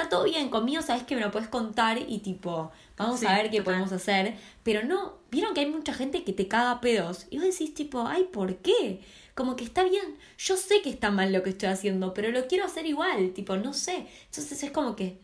está 0.00 0.08
todo 0.08 0.24
bien 0.24 0.48
conmigo, 0.50 0.82
sabes 0.82 1.02
que 1.04 1.14
me 1.16 1.20
lo 1.22 1.30
puedes 1.30 1.48
contar 1.48 1.98
y 1.98 2.18
tipo, 2.18 2.70
vamos 2.96 3.20
Sí, 3.20 3.26
a 3.26 3.34
ver 3.34 3.50
qué 3.50 3.58
total. 3.58 3.64
podemos 3.64 3.92
hacer. 3.92 4.36
Pero 4.62 4.84
no, 4.84 5.18
vieron 5.30 5.54
que 5.54 5.60
hay 5.60 5.66
mucha 5.70 5.94
gente 5.94 6.24
que 6.24 6.32
te 6.32 6.48
caga 6.48 6.80
pedos 6.80 7.26
y 7.30 7.38
vos 7.38 7.46
decís 7.46 7.74
tipo, 7.74 8.06
ay, 8.06 8.24
¿por 8.32 8.56
qué? 8.58 9.00
Como 9.34 9.56
que 9.56 9.64
está 9.64 9.84
bien, 9.84 10.16
yo 10.38 10.56
sé 10.56 10.82
que 10.82 10.90
está 10.90 11.10
mal 11.10 11.32
lo 11.32 11.42
que 11.42 11.50
estoy 11.50 11.68
haciendo, 11.70 12.14
pero 12.14 12.30
lo 12.30 12.46
quiero 12.46 12.64
hacer 12.64 12.86
igual, 12.86 13.32
tipo, 13.32 13.56
no 13.56 13.72
sé. 13.72 14.06
Entonces 14.26 14.62
es 14.62 14.70
como 14.70 14.96
que 14.96 15.18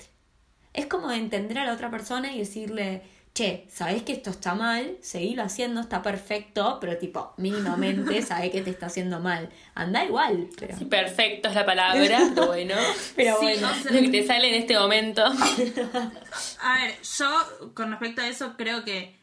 es 0.74 0.86
como 0.86 1.10
entender 1.10 1.58
a 1.58 1.64
la 1.64 1.72
otra 1.74 1.90
persona 1.90 2.32
y 2.34 2.38
decirle, 2.38 3.02
che, 3.36 3.66
sabés 3.70 4.02
que 4.02 4.14
esto 4.14 4.30
está 4.30 4.54
mal, 4.54 4.96
seguilo 5.02 5.42
haciendo, 5.42 5.82
está 5.82 6.00
perfecto, 6.00 6.78
pero 6.80 6.96
tipo, 6.96 7.34
mínimamente 7.36 8.22
sabés 8.22 8.50
que 8.50 8.62
te 8.62 8.70
está 8.70 8.86
haciendo 8.86 9.20
mal. 9.20 9.50
Anda 9.74 10.04
igual, 10.06 10.48
pero. 10.58 10.76
Sí, 10.76 10.86
perfecto 10.86 11.50
es 11.50 11.54
la 11.54 11.66
palabra, 11.66 12.18
pero 12.34 12.46
bueno. 12.46 12.74
Pero 13.14 13.36
Sí, 13.38 13.44
bueno. 13.44 13.70
o 13.70 13.74
sea, 13.74 13.92
Lo 13.92 14.00
que 14.00 14.08
te 14.08 14.26
sale 14.26 14.48
en 14.48 14.62
este 14.62 14.78
momento. 14.78 15.22
A 16.62 16.74
ver, 16.80 16.94
yo 17.18 17.72
con 17.74 17.90
respecto 17.90 18.22
a 18.22 18.28
eso 18.28 18.54
creo 18.56 18.84
que 18.84 19.14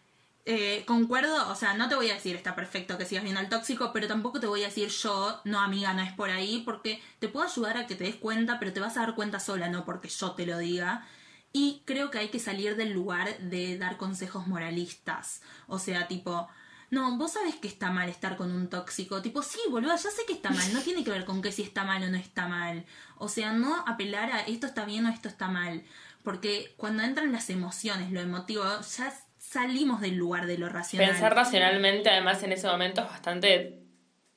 eh, 0.45 0.83
concuerdo, 0.85 1.49
o 1.49 1.55
sea, 1.55 1.73
no 1.73 1.89
te 1.89 1.95
voy 1.95 2.09
a 2.11 2.13
decir 2.15 2.35
está 2.35 2.53
perfecto 2.53 2.97
que 2.97 3.05
sigas 3.05 3.23
viendo 3.23 3.39
al 3.39 3.49
tóxico, 3.49 3.91
pero 3.93 4.07
tampoco 4.07 4.39
te 4.39 4.45
voy 4.45 4.61
a 4.61 4.67
decir 4.67 4.89
yo, 4.89 5.41
no 5.45 5.59
amiga, 5.59 5.93
no 5.93 6.03
es 6.03 6.11
por 6.13 6.29
ahí, 6.29 6.61
porque 6.65 7.01
te 7.19 7.29
puedo 7.29 7.47
ayudar 7.47 7.77
a 7.77 7.87
que 7.87 7.95
te 7.95 8.03
des 8.03 8.15
cuenta, 8.15 8.59
pero 8.59 8.73
te 8.73 8.79
vas 8.79 8.95
a 8.97 9.01
dar 9.01 9.15
cuenta 9.15 9.39
sola, 9.39 9.69
no 9.69 9.85
porque 9.85 10.09
yo 10.09 10.31
te 10.33 10.45
lo 10.45 10.57
diga. 10.59 11.07
Y 11.55 11.83
creo 11.85 12.09
que 12.09 12.17
hay 12.17 12.29
que 12.29 12.39
salir 12.39 12.75
del 12.75 12.91
lugar 12.93 13.37
de 13.37 13.77
dar 13.77 13.97
consejos 13.97 14.47
moralistas. 14.47 15.41
O 15.67 15.77
sea, 15.77 16.07
tipo, 16.07 16.49
no, 16.89 17.15
vos 17.17 17.33
sabés 17.33 17.55
que 17.55 17.67
está 17.67 17.91
mal 17.91 18.09
estar 18.09 18.37
con 18.37 18.51
un 18.51 18.69
tóxico. 18.69 19.21
Tipo, 19.21 19.43
sí, 19.43 19.59
boludo, 19.69 19.95
ya 19.95 20.09
sé 20.09 20.23
que 20.27 20.33
está 20.33 20.49
mal. 20.49 20.73
No 20.73 20.81
tiene 20.81 21.03
que 21.03 21.11
ver 21.11 21.25
con 21.25 21.43
que 21.43 21.51
si 21.51 21.61
está 21.61 21.83
mal 21.83 22.01
o 22.03 22.09
no 22.09 22.17
está 22.17 22.47
mal. 22.47 22.85
O 23.17 23.29
sea, 23.29 23.53
no 23.53 23.83
apelar 23.87 24.31
a 24.31 24.41
esto 24.41 24.65
está 24.65 24.83
bien 24.85 25.05
o 25.05 25.09
esto 25.09 25.27
está 25.29 25.47
mal. 25.47 25.83
Porque 26.23 26.73
cuando 26.75 27.03
entran 27.03 27.31
las 27.31 27.49
emociones, 27.51 28.11
lo 28.11 28.19
emotivo, 28.19 28.63
ya 28.63 29.13
salimos 29.37 30.01
del 30.01 30.15
lugar 30.15 30.47
de 30.47 30.57
lo 30.57 30.69
racional. 30.69 31.09
Pensar 31.09 31.35
racionalmente, 31.35 32.09
además, 32.09 32.41
en 32.41 32.53
ese 32.53 32.67
momento 32.67 33.01
es 33.01 33.07
bastante 33.07 33.79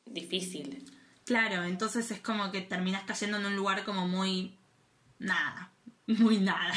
difícil. 0.05 0.85
Claro, 1.25 1.65
entonces 1.65 2.11
es 2.11 2.21
como 2.21 2.53
que 2.53 2.61
terminas 2.61 3.05
cayendo 3.05 3.39
en 3.39 3.47
un 3.47 3.57
lugar 3.57 3.85
como 3.85 4.07
muy... 4.07 4.59
nada. 5.19 5.73
Muy 6.07 6.39
nada. 6.39 6.73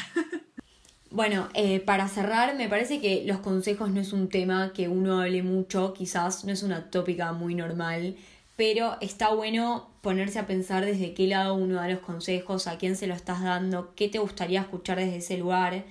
Bueno, 1.10 1.48
eh, 1.54 1.80
para 1.80 2.06
cerrar, 2.06 2.54
me 2.56 2.68
parece 2.68 3.00
que 3.00 3.24
los 3.26 3.38
consejos 3.38 3.90
no 3.90 4.00
es 4.00 4.12
un 4.12 4.28
tema 4.28 4.72
que 4.72 4.88
uno 4.88 5.20
hable 5.20 5.42
mucho, 5.42 5.92
quizás 5.92 6.44
no 6.44 6.52
es 6.52 6.62
una 6.62 6.88
tópica 6.88 7.32
muy 7.32 7.56
normal, 7.56 8.14
pero 8.54 8.96
está 9.00 9.34
bueno 9.34 9.90
ponerse 10.02 10.38
a 10.38 10.46
pensar 10.46 10.84
desde 10.84 11.12
qué 11.12 11.26
lado 11.26 11.54
uno 11.54 11.74
da 11.76 11.88
los 11.88 11.98
consejos, 11.98 12.68
a 12.68 12.78
quién 12.78 12.94
se 12.94 13.08
lo 13.08 13.14
estás 13.14 13.42
dando, 13.42 13.92
qué 13.96 14.08
te 14.08 14.20
gustaría 14.20 14.60
escuchar 14.60 14.98
desde 14.98 15.16
ese 15.16 15.36
lugar, 15.36 15.84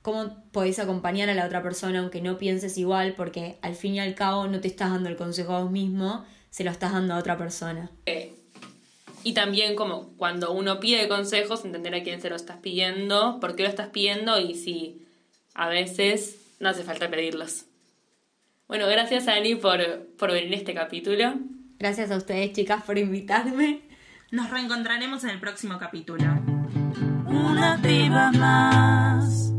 cómo 0.00 0.42
podés 0.52 0.78
acompañar 0.78 1.28
a 1.28 1.34
la 1.34 1.44
otra 1.44 1.62
persona 1.62 1.98
aunque 1.98 2.22
no 2.22 2.38
pienses 2.38 2.78
igual, 2.78 3.12
porque 3.14 3.58
al 3.60 3.74
fin 3.74 3.96
y 3.96 4.00
al 4.00 4.14
cabo 4.14 4.46
no 4.48 4.60
te 4.60 4.68
estás 4.68 4.90
dando 4.90 5.10
el 5.10 5.16
consejo 5.16 5.52
a 5.52 5.62
vos 5.64 5.70
mismo, 5.70 6.24
se 6.48 6.64
lo 6.64 6.70
estás 6.70 6.92
dando 6.92 7.12
a 7.12 7.18
otra 7.18 7.36
persona. 7.36 7.90
Eh, 8.06 8.41
y 9.24 9.34
también 9.34 9.76
como 9.76 10.08
cuando 10.16 10.52
uno 10.52 10.80
pide 10.80 11.08
consejos, 11.08 11.64
entender 11.64 11.94
a 11.94 12.02
quién 12.02 12.20
se 12.20 12.30
lo 12.30 12.36
estás 12.36 12.58
pidiendo, 12.58 13.38
por 13.40 13.56
qué 13.56 13.62
lo 13.64 13.68
estás 13.68 13.88
pidiendo 13.88 14.38
y 14.40 14.54
si 14.54 15.06
a 15.54 15.68
veces 15.68 16.38
no 16.60 16.68
hace 16.68 16.82
falta 16.82 17.10
pedirlos. 17.10 17.64
Bueno, 18.68 18.86
gracias 18.86 19.28
Ani 19.28 19.54
por, 19.54 19.80
por 20.18 20.32
venir 20.32 20.54
a 20.54 20.56
este 20.56 20.74
capítulo. 20.74 21.34
Gracias 21.78 22.10
a 22.10 22.16
ustedes 22.16 22.52
chicas 22.52 22.82
por 22.84 22.96
invitarme. 22.96 23.82
Nos 24.30 24.50
reencontraremos 24.50 25.24
en 25.24 25.30
el 25.30 25.40
próximo 25.40 25.78
capítulo. 25.78 26.24
Una 27.26 27.78
piba 27.82 28.32
más. 28.32 29.51